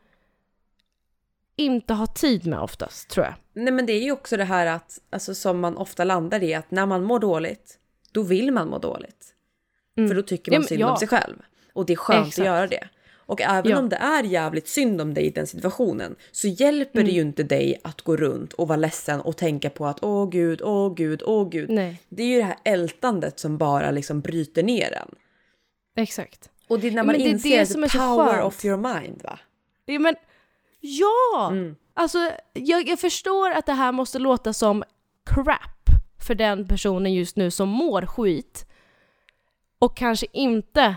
[1.56, 3.34] inte har tid med oftast, tror jag.
[3.52, 6.54] Nej men det är ju också det här att, alltså som man ofta landar i,
[6.54, 7.78] att när man mår dåligt,
[8.12, 9.35] då vill man må dåligt.
[9.96, 10.54] För då tycker Mm.
[10.54, 10.90] Ja, man men- synd ja.
[10.90, 11.36] om sig själv.
[11.72, 12.38] Och det är skönt Exakt.
[12.38, 12.88] att göra det.
[13.28, 13.78] Och även Ja.
[13.78, 17.06] om det är jävligt synd om dig i den situationen så hjälper Mm.
[17.06, 20.30] det ju inte dig att gå runt och vara ledsen och tänka på att åh
[20.30, 21.70] gud, åh gud, åh gud.
[21.70, 25.14] Nej, Det är ju det här ältandet som bara liksom bryter ner en.
[25.96, 26.50] exakt.
[26.68, 28.44] Och det är när Ja, man men det inser det som är power skönt.
[28.44, 29.38] of your mind va?
[29.84, 30.14] Ja, men
[30.80, 31.48] ja!
[31.52, 31.76] Mm.
[31.94, 34.84] Alltså, jag, jag förstår att det här måste låta som
[35.30, 35.90] crap
[36.26, 38.65] för den personen just nu som mår skit
[39.78, 40.96] och kanske inte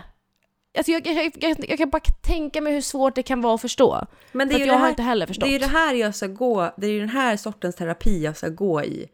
[0.78, 3.60] Alltså jag, jag, jag, jag kan bara tänka mig hur svårt det kan vara att
[3.60, 4.06] förstå.
[4.32, 5.44] Men För att jag har inte heller förstått.
[5.44, 8.22] Det är ju det här jag ska gå, det är ju den här sortens terapi
[8.24, 9.08] jag ska gå i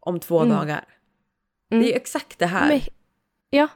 [0.00, 0.56] om två Mm.
[0.56, 0.84] dagar.
[1.70, 1.82] Mm.
[1.82, 2.68] Det är ju exakt det här.
[2.68, 2.80] Men,
[3.50, 3.68] ja.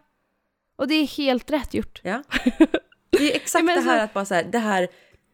[0.77, 2.01] Och det är helt rätt gjort.
[2.05, 2.23] Ja.
[3.11, 4.89] Det är exakt det här så- att bara så här, det här,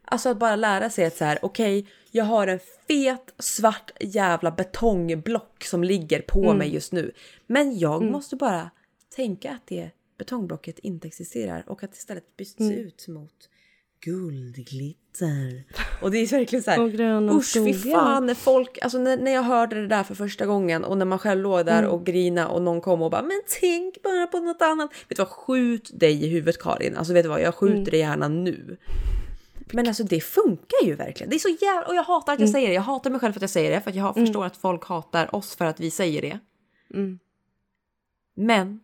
[0.04, 4.50] alltså att bara lära sig att så här, okej, jag har en fet svart jävla
[4.50, 6.56] betongblock som ligger på Mm.
[6.59, 7.12] mig just nu.
[7.46, 8.70] Men jag måste bara
[9.16, 12.73] tänka att det betongblocket inte existerar och att istället byts Mm.
[12.73, 13.49] ut mot
[14.01, 15.64] guldglitter.
[16.03, 19.16] Och det är verkligen så här, Och gröna usch fy fan när folk, alltså när,
[19.16, 21.91] när jag hörde det där för första gången och när man själv låg där Mm.
[21.91, 24.91] och grina och någon kom och bara men tänk bara på något annat.
[25.09, 26.97] Vet du vad, skjut dig i huvudet Karin.
[26.97, 27.85] Alltså vet du vad, jag skjuter Mm.
[27.85, 28.77] dig gärna nu.
[29.73, 31.31] Men alltså det funkar ju verkligen.
[31.31, 32.53] Det är så jävla, och jag hatar att jag Mm.
[32.53, 32.75] säger det.
[32.75, 34.85] Jag hatar mig själv för att jag säger det för att jag förstår att folk
[34.85, 36.39] hatar oss för att vi säger det.
[36.95, 37.19] Mm.
[38.35, 38.81] Men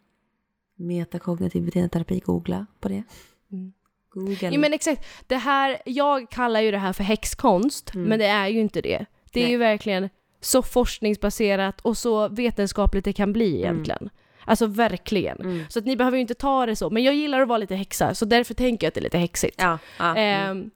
[0.76, 3.02] metakognitiv beteendeterapi, googla på det.
[3.52, 3.72] Mm.
[4.10, 4.50] Google.
[4.52, 8.48] Ja men exakt, det här, jag kallar ju det här för häxkonst, men det är
[8.48, 9.06] ju inte det.
[9.32, 9.46] Det är Mm.
[9.46, 9.50] Nej.
[9.52, 10.08] ju verkligen
[10.40, 14.10] så forskningsbaserat och så vetenskapligt det kan bli egentligen.
[14.44, 15.40] Alltså verkligen.
[15.40, 15.64] Mm.
[15.68, 17.74] Så att ni behöver ju inte ta det så, men jag gillar att vara lite
[17.74, 19.54] häxa, så därför tänker jag att det är lite häxigt.
[19.58, 20.50] Ja, ja, mm.
[20.50, 20.70] Ehm,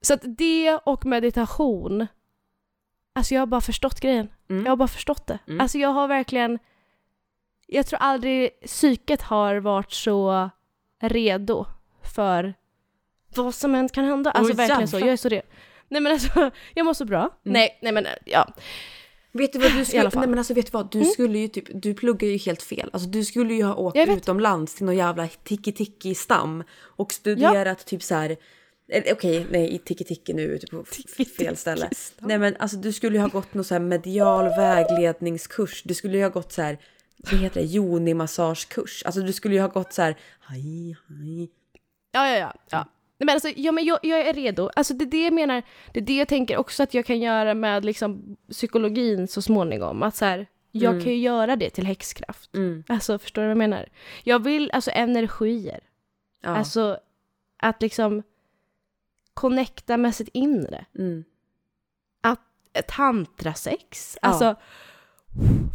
[0.00, 2.06] så att det och meditation,
[3.14, 4.28] alltså jag har bara förstått grejen.
[4.50, 4.64] Mm.
[4.64, 5.38] Jag har bara förstått det.
[5.48, 5.60] Mm.
[5.60, 6.58] Alltså jag har verkligen,
[7.66, 10.50] jag tror aldrig psyket har varit så
[11.02, 11.66] redo
[12.14, 12.54] för
[13.36, 14.30] vad som än kan hända.
[14.30, 15.46] Alltså Åh, verkligen så, jag är så redo.
[15.88, 17.38] Nej men alltså, jag mår så bra.
[17.42, 18.52] Nej, nej men ja.
[19.32, 21.64] Vet du vad du skulle, nej men alltså vet du vad, du skulle ju typ,
[21.82, 22.90] du pluggar ju helt fel.
[22.92, 28.14] Alltså du skulle ju ha åkt utomlands till någon jävla tiki-tiki-stam och studerat typ så
[28.14, 28.36] här.
[28.88, 31.90] eller Okej, nej, i tiki-tiki nu ute på f- fel ställe.
[32.18, 35.82] Nej men alltså du skulle ju ha gått någon så här medial vägledningskurs.
[35.84, 36.78] Du skulle ju ha gått så här,
[37.16, 39.02] vad heter det, yoni-massagekurs.
[39.04, 41.50] Alltså du skulle ju ha gått så här, hej, hej.
[42.12, 42.54] Ja, ja, ja.
[42.70, 42.86] ja.
[43.18, 44.70] Men alltså, ja, men jag, jag är redo.
[44.76, 45.62] Alltså, det är det jag menar.
[45.92, 50.02] Det är det jag tänker också att jag kan göra med liksom, psykologin så småningom.
[50.02, 52.54] Att så här, jag kan ju göra det till häxkraft.
[52.54, 52.84] Mm.
[52.88, 53.88] Alltså, förstår du vad jag menar?
[54.24, 55.80] Jag vill, alltså energier.
[56.40, 56.48] Ja.
[56.48, 56.98] Alltså,
[57.56, 58.22] att liksom
[59.34, 60.84] connecta med sitt inre.
[60.98, 61.24] mm.
[62.20, 62.40] Att
[62.88, 64.18] tantrasex.
[64.22, 64.28] Ja.
[64.28, 64.56] Alltså,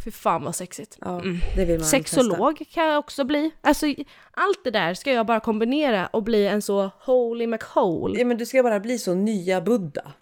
[0.04, 0.98] fy fan vad sexigt.
[1.00, 1.38] ja, Mm.
[1.56, 1.96] det vill man testa.
[1.96, 3.50] Sexolog kan jag också bli.
[3.60, 3.86] Alltså,
[4.30, 8.18] allt det där ska jag bara kombinera och bli en så holy McHole.
[8.18, 10.12] Ja men du ska bara bli så nya Buddha.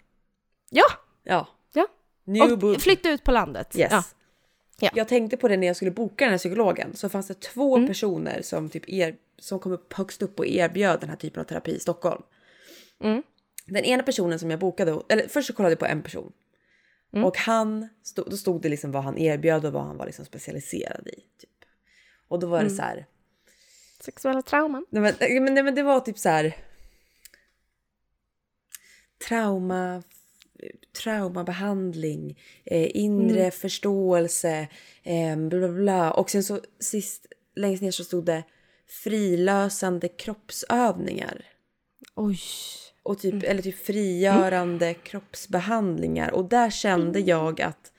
[0.69, 0.85] Ja!
[1.23, 1.47] Ja.
[1.73, 1.87] Ja.
[2.23, 2.75] New Buddha.
[2.75, 3.75] Och flytta ut på landet.
[3.77, 3.91] Yes.
[3.91, 4.03] Ja.
[4.79, 4.89] Ja.
[4.93, 6.95] Jag tänkte på det när jag skulle boka den här psykologen.
[6.95, 7.87] Så fanns det två Mm.
[7.87, 11.45] personer som, typ er, som kom upp högst upp och erbjöd den här typen av
[11.45, 12.21] terapi i Stockholm.
[13.03, 13.23] Mm.
[13.65, 16.31] Den ena personen som jag bokade, eller först så kollade jag på en person.
[17.13, 17.25] Mm.
[17.25, 20.25] Och han, stod, då stod det liksom vad han erbjöd och vad han var liksom
[20.25, 21.15] specialiserad i.
[21.39, 21.49] Typ.
[22.27, 22.69] Och då var Mm.
[22.69, 23.05] det så här,
[23.99, 24.85] Sexuella trauman.
[24.89, 26.55] nej men, nej, men, nej, men det var typ så här.
[29.27, 30.03] Trauma,
[31.03, 33.51] traumabehandling, eh, inre Mm.
[33.51, 34.67] förståelse,
[35.03, 36.11] eh, bla bla bla.
[36.11, 38.43] Och sen så sist längst ner så stod det
[38.87, 41.45] frilösande kroppsövningar.
[42.15, 42.39] Oj.
[43.03, 43.51] Och typ, Mm.
[43.51, 46.31] Eller typ frigörande kroppsbehandlingar.
[46.31, 47.91] Och där kände jag att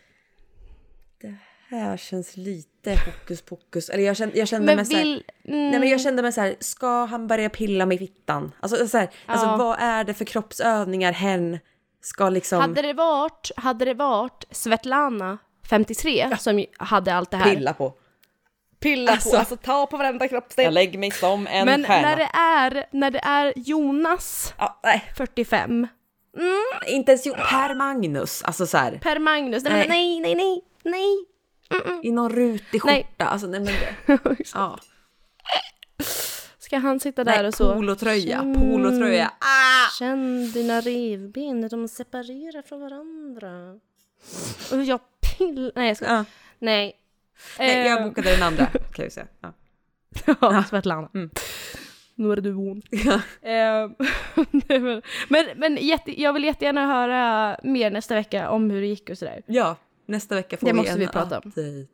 [1.21, 1.35] det
[1.69, 3.89] här känns lite hokus pokus.
[3.89, 5.25] Eller jag kände, jag kände Men mig så här, vill...
[5.45, 8.53] Mm, Nej men jag kände mig så här, ska han börja pilla med fittan?
[8.61, 9.57] Alltså, så här, alltså Ja.
[9.57, 11.59] vad är det för kroppsövningar hen
[12.01, 15.39] ska liksom hade, det varit, hade det varit Svetlana,
[15.71, 17.55] 53, som ju hade allt det här.
[17.55, 17.95] pilla på?
[18.83, 19.31] Pilla Alltså.
[19.31, 20.75] på, alltså ta på varenda kroppsdel.
[20.75, 25.87] lägger mig som en Men när det, är, när det är Jonas, Ja, nej, 45,
[26.87, 28.43] inte ens jo- Per Magnus.
[28.45, 29.89] Alltså så här, Per Magnus, nej, Nej.
[29.89, 31.27] nej, nej, nej, nej.
[32.03, 32.93] i någon rutig skjorta.
[32.95, 33.07] Nej.
[33.19, 34.19] Alltså nej men det.
[34.55, 34.79] Ja.
[36.59, 37.75] Ska han sitta där Nej, och så?
[37.75, 38.61] polotröja, Mm.
[38.61, 39.27] polotröja.
[39.39, 39.91] Ah!
[39.99, 43.81] Känn dina revben de separerar från varandra.
[44.73, 45.73] Och jag pill...
[45.75, 46.07] Nej jag ska...
[46.07, 46.25] Ja.
[46.59, 46.93] Nej.
[47.59, 49.27] Nej, jag Eh, bokade den andra kan vi säga.
[49.41, 49.53] Ja.
[50.41, 51.09] Ja, Svetlana.
[51.15, 51.31] Mm.
[52.15, 52.83] Nu är det du hon.
[52.91, 53.15] Ja.
[53.49, 53.91] Eh,
[54.51, 54.81] nej,
[55.29, 59.19] men men, jätte, jag vill jättegärna höra mer nästa vecka om hur det gick och
[59.19, 59.43] sådär.
[59.47, 59.77] ja,
[60.07, 61.43] nästa vecka får Det vi måste en vi prata om.
[61.49, 61.87] update.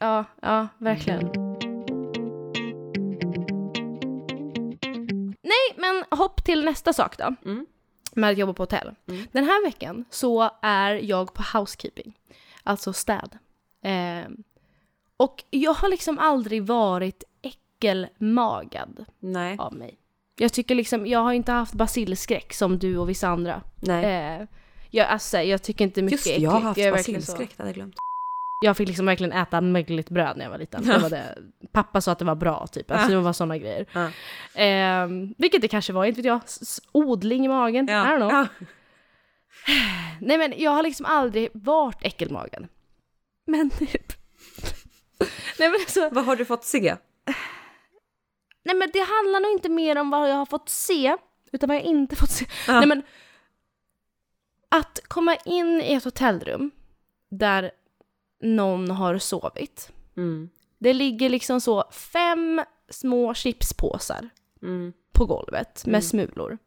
[0.00, 1.30] Ja, ja, verkligen.
[5.42, 7.34] Nej, men hopp till nästa sak då.
[7.44, 7.66] Mm.
[8.14, 8.94] Med att jobba på hotell.
[9.08, 9.22] Mm.
[9.32, 12.18] Den här veckan så är jag på housekeeping.
[12.62, 13.38] Alltså städ.
[13.84, 14.30] Eh,
[15.20, 19.56] och jag har liksom aldrig varit äckelmagad Nej.
[19.58, 19.96] av mig.
[20.38, 23.62] Jag tycker liksom, jag har inte haft basilskräck som du och vissa andra.
[23.80, 24.04] Nej.
[24.40, 24.46] Eh,
[24.90, 26.42] jag, alltså, jag tycker inte mycket Just äckligt.
[26.42, 27.94] jag har haft så- basilskräck, det hade jag glömt.
[28.64, 30.84] jag fick liksom verkligen äta mögligt bröd när jag var liten.
[30.86, 30.92] Ja.
[30.92, 31.38] Det var det.
[31.72, 32.90] Pappa sa att det var bra typ.
[32.90, 33.16] Alltså Ja.
[33.16, 33.86] det var sådana grejer.
[33.92, 34.10] Ja.
[34.54, 36.40] Ehm, vilket det kanske var, inte vet jag.
[36.44, 38.30] S- odling i magen, I don't know.
[38.32, 38.46] Ja.
[40.20, 42.68] Nej men jag har liksom aldrig varit äckelmagen.
[43.46, 44.12] Men typ.
[45.60, 46.96] Nej men alltså, Vad har du fått se?
[48.62, 51.16] nej men det handlar nog inte mer om vad jag har fått se,
[51.52, 52.46] utan vad jag inte fått se.
[52.66, 52.78] Ja.
[52.78, 53.02] Nej men.
[54.68, 56.70] Att komma in i ett hotellrum
[57.28, 57.70] där
[58.42, 59.92] någon har sovit.
[60.16, 60.50] Mm.
[60.78, 64.28] Det ligger liksom så fem små chipspåsar
[64.62, 64.92] Mm.
[65.12, 66.02] på golvet med Mm.
[66.02, 66.58] smulor.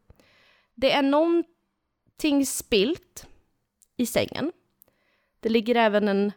[0.76, 3.28] Det är någonting spilt
[3.98, 4.52] i sängen.
[5.40, 6.32] Det ligger även en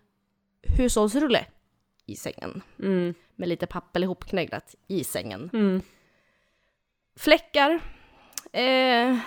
[0.63, 1.47] hushållsrulle
[2.07, 3.15] i sängen Mm.
[3.37, 5.51] med lite papper ihopknögglat i sängen.
[5.53, 5.83] Mm.
[7.19, 7.81] Fläckar,
[8.53, 9.19] eh,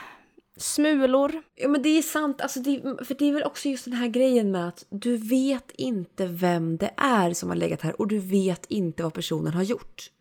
[0.57, 1.41] smulor.
[1.55, 4.07] Ja men det är sant, alltså det, för det är väl också just den här
[4.07, 8.19] grejen med att du vet inte vem det är som har legat här och du
[8.19, 10.11] vet inte vad personen har gjort.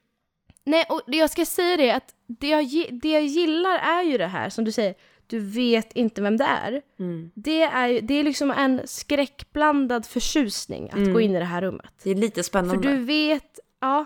[0.64, 2.64] Nej, och jag ska säga det att det jag,
[3.02, 4.94] det jag gillar är ju det här som du säger,
[5.28, 6.82] du vet inte vem det är.
[6.98, 7.30] Mm.
[7.34, 11.12] Det är, det är liksom en skräckblandad förtjusning att Mm.
[11.12, 11.92] gå in i det här rummet.
[12.02, 12.88] Det är lite För spännande.
[12.88, 14.04] du vet, ja.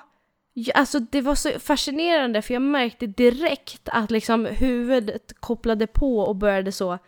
[0.53, 6.19] ja, Alltså det var så fascinerande för jag märkte direkt att liksom huvudet kopplade på
[6.19, 6.99] och började så.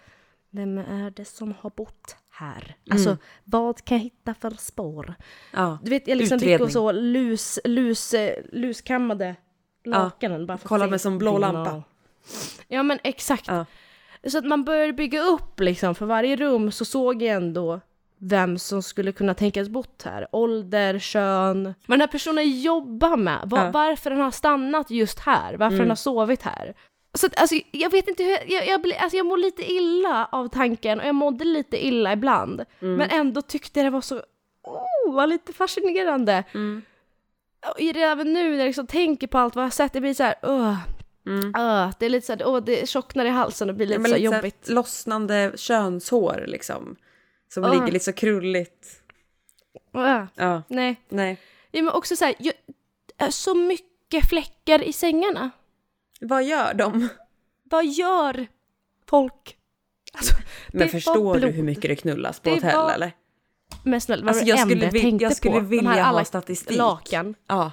[0.50, 2.76] Vem är det som har bott här?
[2.90, 3.18] Alltså Mm.
[3.44, 5.14] vad kan jag hitta för spår?
[5.52, 5.78] Ja.
[5.82, 6.64] Du vet jag liksom gick Utredning.
[6.66, 9.36] och så lus, lus, eh, luskammade
[9.84, 10.46] lakanen.
[10.46, 11.82] bara för att kolla med som blå lampa.
[12.68, 13.44] Ja men exakt.
[13.48, 13.66] Ja.
[14.26, 17.80] Så att man började bygga upp liksom, för varje rum så såg jag ändå
[18.18, 20.26] vem som skulle kunna tänkas bott här.
[20.32, 23.70] Ålder, kön, vad den här personen jobbar med, var, Ja.
[23.70, 26.74] varför den har stannat just här, varför den har sovit här.
[27.14, 30.28] Så att, alltså, jag vet inte hur, jag, jag, blir- alltså, jag mår lite illa
[30.32, 32.64] av tanken och jag mådde lite illa ibland.
[32.78, 34.16] Men ändå tyckte jag det var så,
[34.64, 36.44] oh, var lite fascinerande.
[37.72, 40.00] Och i- även nu när jag liksom tänker på allt vad jag har sett, det
[40.00, 40.76] blir så här, uh,
[41.26, 44.08] uh, det är lite så här, åh, det tjocknar i halsen och blir lite Ja,
[44.08, 44.68] så lite så jobbigt.
[44.68, 46.96] lossnande könshår liksom.
[47.54, 47.72] Som Ah.
[47.72, 49.00] ligger lite så krulligt.
[49.96, 50.96] Uh, Ja, nej.
[51.08, 51.40] nej.
[51.70, 52.54] Ja, men också så här, jag,
[53.18, 55.50] äh, så mycket fläckar i sängarna.
[56.20, 57.08] Vad gör de?
[57.62, 58.46] Vad gör
[59.08, 59.56] folk?
[60.12, 60.34] Alltså,
[60.72, 63.12] Men förstår du hur mycket det knullas på Det hotell var eller?
[63.82, 66.78] Men snälla, vad Alltså, jag skulle jag tänkte jag skulle vilja ha statistik.
[66.78, 67.34] Lakan.
[67.46, 67.72] Ja.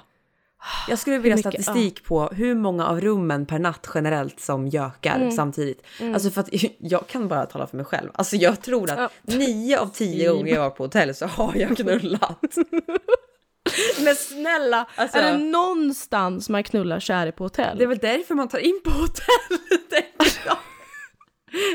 [0.88, 1.52] Jag skulle vilja mycket?
[1.64, 5.30] statistik på hur många av rummen per natt generellt som gökar Mm.
[5.30, 5.82] samtidigt.
[6.14, 6.48] Alltså för att
[6.78, 8.10] jag kan bara tala för mig själv.
[8.14, 11.76] Alltså jag tror att nio av tio gånger jag var på hotell så har jag
[11.76, 12.38] knullat.
[14.04, 17.78] Men snälla, Alltså- är det någonstans man knullar så är det på hotell?
[17.78, 19.58] Det är väl därför man tar in på hotell,
[19.90, 20.56] tänker jag.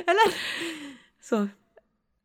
[0.08, 0.34] Eller?
[1.24, 1.48] Så.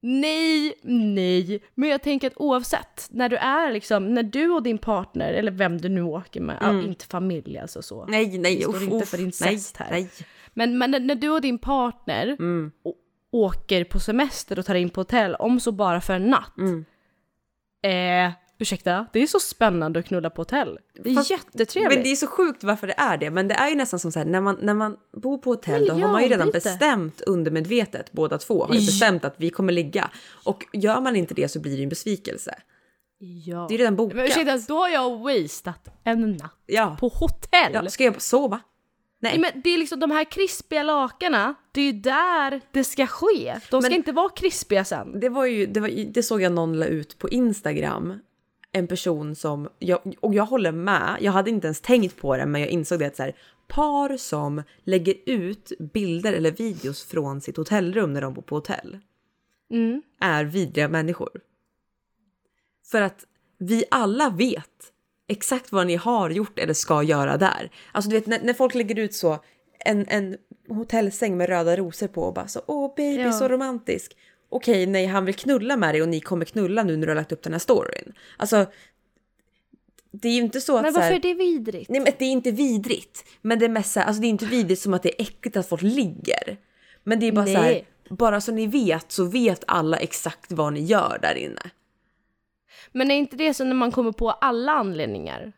[0.05, 1.63] Nej, nej.
[1.75, 5.51] Men jag tänker att oavsett, när du är liksom, när du och din partner, eller
[5.51, 8.07] vem du nu åker med, ja, inte familj alltså så.
[8.07, 9.91] Nej, nej, uff, inte uff, för nej, incest här.
[9.91, 10.11] Nej.
[10.55, 12.73] Men, men när- du och din partner Mm.
[13.33, 16.59] åker på semester och tar in på hotell, om så bara för en natt.
[16.59, 16.85] Mm.
[17.83, 18.33] Eh,
[18.63, 20.79] ursäkta, det är så spännande att knulla på hotell.
[20.95, 21.95] Det är Fast- jättetrevligt.
[21.95, 23.31] Men det är så sjukt varför det är det.
[23.31, 25.87] Men det är ju nästan som så här, när man, när man bor på hotell
[25.87, 26.57] då har man ju redan lite.
[26.59, 30.11] bestämt undermedvetet, båda två har ju bestämt att vi kommer ligga.
[30.45, 32.55] Och gör man inte det så blir det ju en besvikelse.
[33.47, 33.67] Ja.
[33.69, 34.17] Det är redan bokat.
[34.17, 36.97] Men ursäkta, då har jag wastat en natt Ja.
[37.01, 37.71] på hotell.
[37.73, 37.89] ja.
[37.91, 38.61] Ska jag sova?
[39.21, 39.39] Nej.
[39.39, 43.07] Nej, men det är liksom de här krispiga lakanen, det är ju där det ska
[43.07, 43.55] ske.
[43.71, 45.21] De ska Men- inte vara krispiga sen.
[45.21, 48.19] Det var ju, det, var, det såg jag någon la ut på Instagram.
[48.73, 52.47] En person som, jag, och jag håller med, jag hade inte ens tänkt på det
[52.47, 53.37] men jag insåg det att så här,
[53.69, 58.99] par som lägger ut bilder eller videos från sitt hotellrum när de bor på hotell
[59.71, 60.03] Mm.
[60.21, 61.31] är vidriga människor.
[62.91, 63.25] För att
[63.59, 64.93] vi alla vet
[65.29, 67.71] exakt vad ni har gjort eller ska göra där.
[67.93, 69.39] Alltså du vet när, när folk lägger ut så
[69.85, 70.37] en, en
[70.69, 73.33] hotellsäng med röda rosor på och bara så åh baby Ja.
[73.33, 74.17] så romantisk.
[74.53, 77.17] Okej, nej han vill knulla med dig och ni kommer knulla nu när du har
[77.17, 78.13] lagt upp den här storyn.
[78.37, 78.67] Alltså
[80.11, 81.91] det är ju inte så att Men så här, varför är det vidrigt?
[81.91, 83.25] Nej men det är inte vidrigt.
[83.41, 85.23] Men det är mest så här, alltså det är inte vidrigt som att det är
[85.23, 86.57] äckligt att folk ligger.
[87.05, 87.87] Men det är bara så här, Nej.
[88.09, 91.71] bara så ni vet så vet alla exakt vad ni gör där inne.
[92.93, 95.53] Men är inte det så när man kommer på alla anledningar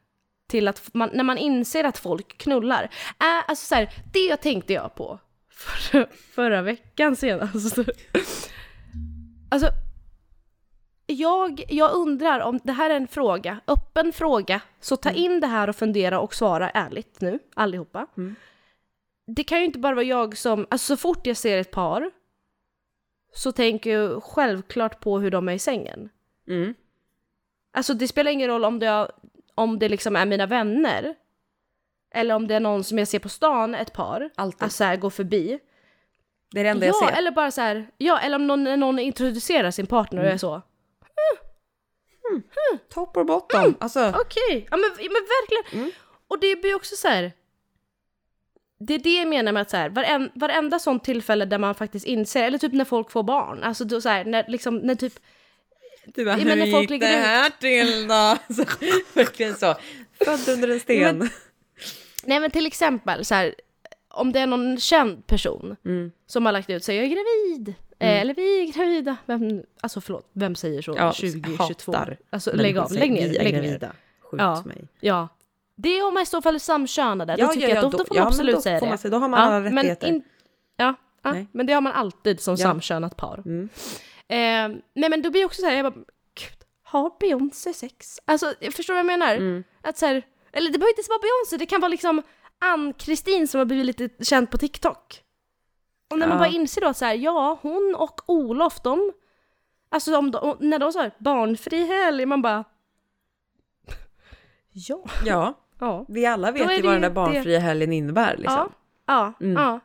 [0.48, 2.82] till att man, när man inser att folk knullar?
[3.20, 5.18] Äh, alltså så här, det tänkte jag på
[5.50, 7.78] förra, förra veckan senast.
[9.54, 9.68] Alltså,
[11.06, 15.46] jag, jag undrar om det här är en fråga, öppen fråga, så ta in det
[15.46, 18.06] här och fundera och svara ärligt nu, allihopa.
[18.16, 18.34] Mm.
[19.26, 22.10] Det kan ju inte bara vara jag som, alltså så fort jag ser ett par
[23.34, 26.08] så tänker jag självklart på hur de är i sängen.
[26.48, 26.74] Mm.
[27.72, 29.10] Alltså det spelar ingen roll om det,
[29.54, 31.14] om det liksom är mina vänner.
[32.10, 34.30] Eller om det är någon som jag ser på stan, ett par.
[34.34, 34.62] Alltid.
[34.62, 35.60] Alltså så här, går förbi.
[36.54, 37.18] Det är det enda Ja, jag ser.
[37.18, 40.62] eller bara så här, ja, eller om någon, någon introducerar sin partner och är så.
[42.94, 43.76] Top or bottom.
[43.80, 45.80] Alltså, Okej, ja men, men verkligen.
[45.82, 45.92] Mm.
[46.28, 47.32] Och det blir också så här.
[48.78, 51.74] Det är det jag menar med att så här, varen, varenda sånt tillfälle där man
[51.74, 54.94] faktiskt inser, eller typ när folk får barn, alltså då så här, när liksom, när
[54.94, 55.12] typ
[56.06, 58.54] du bara, Ja, men när folk ligger det ut- här till då?
[58.54, 59.74] Så, verkligen så.
[60.24, 61.18] Född under en sten.
[61.18, 61.30] Men-
[62.24, 63.54] Nej men till exempel så här,
[64.14, 66.12] om det är någon känd person Mm.
[66.26, 69.16] som har lagt ut sig, jag är gravid, eh, eller vi är gravida.
[69.26, 71.92] Vem, alltså förlåt, vem säger så Ja, 2022?
[71.92, 73.62] hatar Alltså Människor lägg av, lägg ner, lägg ner.
[73.62, 73.92] gravida.
[74.20, 74.62] Skjut Ja.
[74.66, 74.88] mig.
[75.00, 75.28] Ja.
[75.76, 78.04] Det är om man i så fall är samkönade, då tycker jag att då, då
[78.04, 78.98] får man ja, absolut då säga det.
[78.98, 80.06] Säga- då har man alla men, rättigheter.
[80.08, 80.22] in,
[80.76, 81.46] ja, ja Nej.
[81.52, 82.62] men det har man alltid som Ja.
[82.62, 83.38] samkönat par.
[83.46, 83.68] Mm.
[84.28, 86.04] Eh, nej men då blir jag också så här, jag bara,
[86.40, 88.20] gud, har Beyoncé sex?
[88.24, 89.34] Alltså, jag förstår vad jag menar?
[89.36, 89.64] Mm.
[89.82, 92.22] Att så här, eller det behöver inte ens vara Beyoncé, det kan vara liksom
[92.72, 95.20] Ann-Kristin som har blivit lite känd på TikTok.
[96.10, 99.12] Och när man bara inser då att så här, ja, hon och Olof, de,
[99.88, 102.64] alltså om de, när de sa barnfri helg, man bara,
[104.72, 108.36] ja, Ja, ja, vi alla vet ju vad den där barnfria helgen innebär.
[108.36, 108.70] Liksom.
[109.06, 109.62] ja, ja, Mm.
[109.62, 109.80] ja.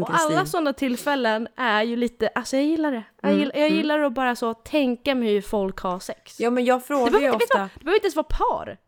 [0.00, 3.02] Och alla sådana tillfällen är ju lite, alltså jag gillar det.
[3.22, 6.40] Jag, Mm, gillar, jag gillar att bara så tänka mig hur folk har sex.
[6.40, 7.58] Ja men jag frågar ju ofta.
[7.58, 8.78] det behöver inte ens vara par.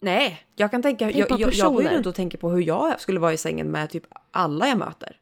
[0.00, 2.62] Nej, jag kan tänka, Tänk jag, jag, jag går ju runt och tänker på hur
[2.62, 5.16] jag skulle vara i sängen med typ alla jag möter.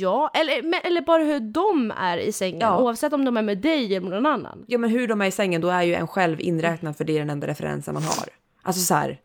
[0.00, 2.60] Ja, eller, men- eller bara hur de är i sängen.
[2.60, 2.82] Ja.
[2.82, 4.64] Oavsett om de är med dig eller med någon annan.
[4.68, 7.12] Ja men hur de är i sängen, då är ju en själv inräknad för det
[7.12, 8.28] är den enda referensen man har.
[8.62, 9.20] Alltså så här.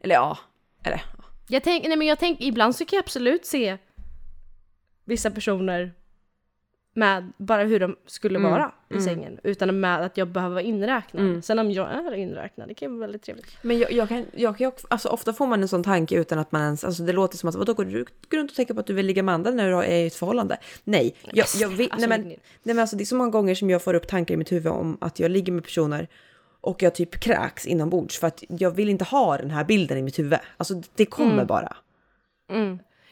[0.00, 0.38] Eller ja.
[0.84, 1.02] Eller
[1.48, 3.78] Jag tänk, nej men jag tänk, ibland så kan jag absolut se
[5.04, 5.92] vissa personer
[6.94, 9.38] med bara hur de skulle Mm, vara i sängen.
[9.42, 11.44] Utan med att jag behöver vara inräknad.
[11.44, 13.46] Sen om jag är inräknad, det kan vara väldigt trevligt.
[13.62, 16.14] Men jag, jag kan, jag kan ju också, alltså ofta får man en sån tanke
[16.14, 18.74] utan att man ens, alltså det låter som att vadå går du runt och tänker
[18.74, 20.56] på att du vill ligga med andra när du är i ett förhållande?
[20.84, 23.54] Nej, jag, jag vill, alltså, nej, men, nej men alltså det är så många gånger
[23.54, 26.08] som jag får upp tankar i mitt huvud om att jag ligger med personer
[26.60, 30.02] och jag typ kräks inombords för att jag vill inte ha den här bilden i
[30.02, 30.38] mitt huvud.
[30.56, 31.76] Alltså det kommer bara.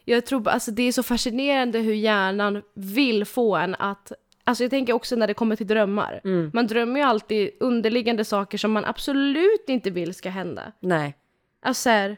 [0.05, 4.13] Jag tror alltså det är så fascinerande hur hjärnan vill få en att
[4.45, 6.21] Alltså jag tänker också när det kommer till drömmar.
[6.53, 10.73] Man drömmer ju alltid underliggande saker som man absolut inte vill ska hända.
[10.81, 11.15] Nej.
[11.63, 12.17] Alltså så här,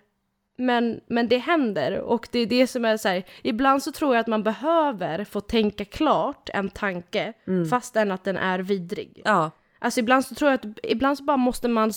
[0.57, 4.15] men, men det händer och det är det som är så här, ibland så tror
[4.15, 7.33] jag att man behöver få tänka klart en tanke
[7.71, 9.23] fastän att den är vidrig.
[9.25, 9.51] Ja.
[9.79, 11.93] Alltså ibland så tror jag att, ibland så bara måste man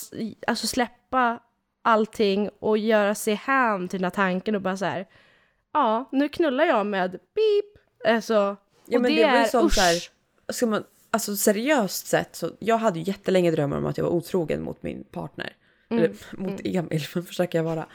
[0.48, 1.40] alltså släppa
[1.82, 5.06] allting och göra sig hän till den här tanken och bara så här.
[5.74, 8.16] Ja nu knullar jag med beep.
[8.16, 8.58] Alltså,
[8.88, 9.76] Ja och men det, det, är sånt usch.
[9.78, 14.06] där, ska man, alltså seriöst sett så, jag hade ju jättelänge drömmar om att jag
[14.06, 15.56] var otrogen mot min partner.
[15.90, 17.86] Eller mot Emil, försöker jag vara.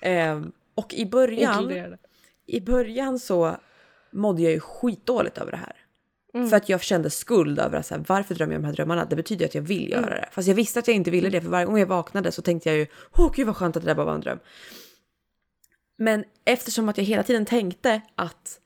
[0.00, 1.96] Ehm, och i början,
[2.46, 3.56] i början så
[4.10, 5.76] mådde jag ju skitdåligt över det här.
[6.50, 9.04] För att jag kände skuld över att så här, varför drömmer jag de här drömmarna?
[9.04, 10.28] Det betyder att jag vill göra det.
[10.32, 12.68] Fast jag visste att jag inte ville det för varje gång jag vaknade så tänkte
[12.68, 12.86] jag ju,
[13.18, 14.38] åh gud vad skönt att det där bara var en dröm.
[15.98, 18.60] Men eftersom att jag hela tiden tänkte att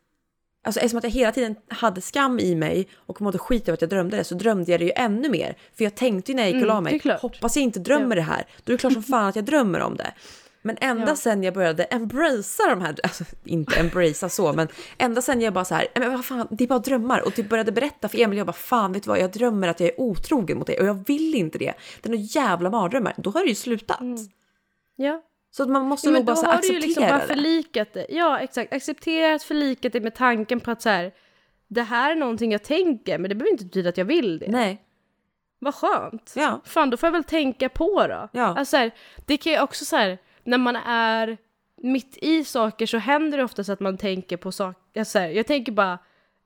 [0.65, 3.81] Alltså eftersom att jag hela tiden hade skam i mig och mådde skit över att
[3.81, 5.57] jag drömde det så drömde jag det ju ännu mer.
[5.75, 7.21] För jag tänkte ju när jag gick och la Mm, är mig, klart.
[7.21, 8.47] hoppas jag inte drömmer det här.
[8.65, 10.13] Då är det klart som fan att jag drömmer om det.
[10.63, 11.17] Men ända Ja.
[11.17, 14.69] sen jag började embracea de här, alltså inte embracea så, men
[14.99, 17.21] ända sen jag bara så här, "Nej, men vad fan, det är bara drömmar.
[17.27, 19.81] Och typ började berätta för Emil, jag bara fan vet du vad, jag drömmer att
[19.81, 21.75] jag är otrogen mot dig och jag vill inte det.
[22.03, 23.15] Det är några jävla mardrömmar.
[23.17, 24.01] Då har det ju slutat.
[24.97, 25.23] Ja.
[25.57, 26.87] Så att man måste Ja, men nog bara då så här har du ju acceptera
[26.87, 27.35] liksom bara det.
[27.35, 28.07] förlikat det.
[28.09, 28.73] Ja, exakt.
[28.73, 31.13] Accepterat, förlikat det med tanken på att så här,
[31.69, 34.49] det här är någonting jag tänker, men det behöver inte betyda att jag vill det.
[34.51, 34.83] Nej,
[35.59, 36.33] Vad skönt.
[36.37, 36.61] ja.
[36.65, 38.29] Fan, då får jag väl tänka på då.
[38.33, 38.45] Ja.
[38.47, 38.91] Alltså, så här,
[39.27, 41.39] det kan ju också så här, när man är
[41.83, 45.29] mitt i saker så händer det ofta så att man tänker på saker, alltså, här,
[45.29, 45.99] jag tänker bara,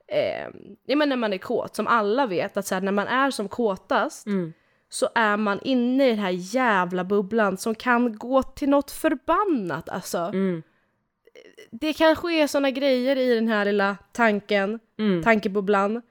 [0.07, 0.47] eh,
[0.85, 3.31] ja men när man är kåt, som alla vet, att så här, när man är
[3.31, 4.53] som kåtast Mm.
[4.89, 9.89] Så är man inne i den här jävla bubblan som kan gå till något förbannat
[9.89, 10.17] alltså.
[10.17, 10.63] Mm.
[11.71, 15.23] Det kan ske såna grejer i den här lilla tanken, Mm.
[15.23, 16.01] tankebubblan,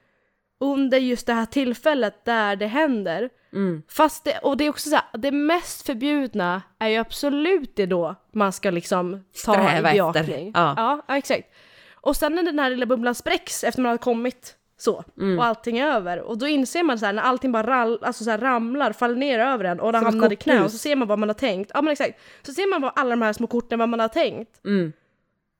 [0.59, 3.29] under just det här tillfället där det händer.
[3.53, 3.83] Mm.
[3.89, 7.85] Fast det, och det är också så här, det mest förbjudna är ju absolut det
[7.85, 9.97] då man ska liksom ta Sträva i.
[9.97, 10.13] Ja.
[10.53, 11.47] Ja, ja, exakt.
[11.93, 15.39] Och sen när den här lilla bubblan spräcks efter man har kommit så, Mm.
[15.39, 18.23] och allting är över, och då inser man så här när allting bara rall, alltså
[18.23, 20.95] så här ramlar, faller ner över en och ett hamnar i knä och så ser
[20.95, 21.71] man vad man har tänkt.
[21.73, 22.19] Ja men exakt.
[22.45, 24.65] Så ser man vad alla de här små korten, vad man har tänkt.
[24.65, 24.93] Mm.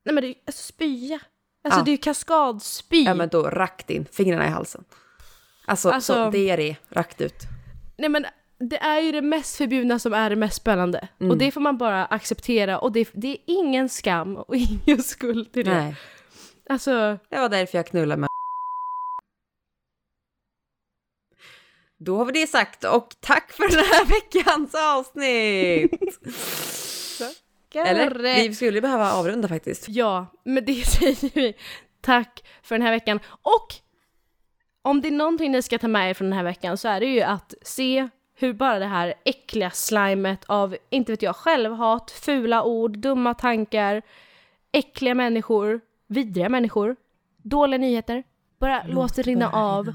[0.05, 1.19] Nej men det är ju alltså spya.
[1.63, 1.83] Alltså Ja.
[1.83, 3.03] det är ju kaskadspy.
[3.03, 4.83] Ja men då rakt in, fingrarna i halsen.
[5.65, 7.43] Alltså, Alltså- så det är det, rakt ut.
[7.97, 8.25] Nej men
[8.59, 11.07] det är ju det mest förbjudna som är det mest spännande.
[11.19, 11.31] Mm.
[11.31, 14.55] Och det får man bara acceptera och det, det är ingen skam och
[14.85, 15.75] ingen skuld till det.
[15.75, 15.95] Nej,
[16.69, 16.91] Alltså,
[17.29, 18.27] det var därför jag knullade med
[21.97, 26.19] Då har vi det sagt och tack för den här veckans avsnitt!
[27.75, 28.45] Eller?
[28.47, 29.89] Vi skulle behöva avrunda faktiskt.
[29.89, 31.53] Ja, men det säger vi.
[32.01, 33.19] Tack för den här veckan.
[33.41, 33.67] Och
[34.81, 36.99] om det är någonting ni ska ta med er från den här veckan så är
[36.99, 42.11] det ju att se hur bara det här äckliga slimet av, inte vet jag, självhat,
[42.11, 44.01] fula ord, dumma tankar,
[44.71, 46.95] äckliga människor, vidriga människor,
[47.37, 48.23] dåliga nyheter,
[48.59, 49.93] bara låt det rinna av.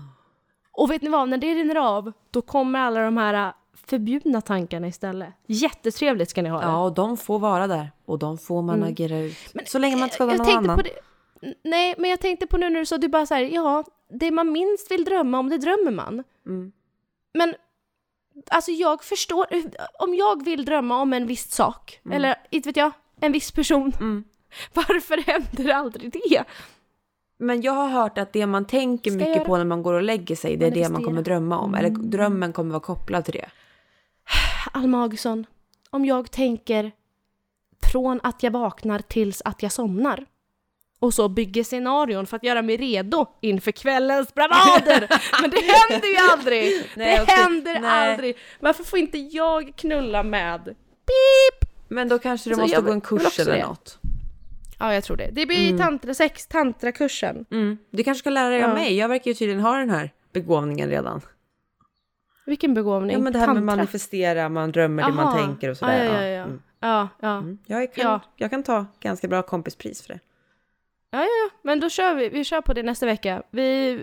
[0.72, 3.52] Och vet ni vad, när det rinner av, då kommer alla de här äh,
[3.86, 5.28] förbjudna tankarna istället.
[5.46, 6.66] Jättetrevligt ska ni ha det.
[6.66, 9.36] Ja, och de får vara där och de får man agera ut.
[9.66, 10.82] så länge man inte skadar jag någon annan.
[11.64, 14.30] Nej, men jag tänkte på nu när du sa, du bara så här, ja, det
[14.30, 16.24] man minst vill drömma om, det drömmer man.
[16.46, 16.72] Mm.
[17.34, 17.54] Men,
[18.50, 19.46] alltså jag förstår,
[19.98, 23.92] om jag vill drömma om en viss sak, eller inte vet jag, en viss person,
[24.00, 24.24] Mm.
[24.74, 26.44] varför händer aldrig det?
[27.42, 30.02] Men jag har hört att det man tänker Ska mycket på när man går och
[30.02, 31.74] lägger sig, det är det man kommer drömma om.
[31.74, 33.48] Eller drömmen kommer vara kopplad till det.
[34.72, 35.46] Alma Augustsson,
[35.90, 36.92] om jag tänker
[37.92, 40.26] från att jag vaknar tills att jag somnar,
[40.98, 45.08] och så bygger scenarion för att göra mig redo inför kvällens bravader.
[45.42, 46.90] Men det händer ju aldrig!
[46.96, 48.10] Nej, det händer Nej.
[48.12, 48.36] aldrig!
[48.60, 51.70] Varför får inte jag knulla med pip?
[51.88, 53.66] Men då kanske du Så måste jag gå en kurs eller det.
[53.66, 53.98] något.
[54.82, 55.30] Ja, jag tror det.
[55.32, 57.44] Det blir tantra sex, tantrakursen.
[57.50, 57.78] Mm.
[57.90, 58.74] Du kanske ska lära dig av Ja.
[58.74, 58.96] mig.
[58.96, 61.20] Jag verkar ju tydligen ha den här begåvningen redan.
[62.46, 63.12] Vilken begåvning.
[63.16, 63.76] Ja, men det här med Tantra.
[63.76, 65.38] manifestera, man drömmer det man Aha.
[65.46, 66.04] tänker och sådär.
[66.04, 66.42] Ja, ja, ja.
[66.44, 66.62] Mm.
[66.80, 67.38] Ja, ja.
[67.38, 67.58] Mm.
[67.66, 68.20] Jag, kan, Ja.
[68.36, 70.20] jag kan ta ganska bra kompispris för det.
[71.10, 71.50] Ja, ja, ja.
[71.62, 72.28] Men då kör vi.
[72.28, 73.42] Vi kör på det nästa vecka.
[73.50, 73.98] Vi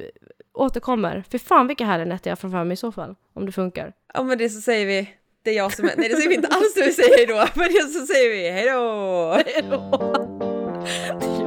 [0.54, 1.24] återkommer.
[1.32, 3.16] För fan vilka härliga nätter jag har framför mig i så fall.
[3.34, 3.94] Om det funkar.
[4.14, 5.10] Ja men det så säger vi,
[5.44, 7.34] det är jag som är, nej det säger vi inte alls när vi säger hejdå,
[7.56, 9.32] men det så säger vi hejdå!
[9.46, 10.46] Hej då!
[10.92, 11.39] Oh.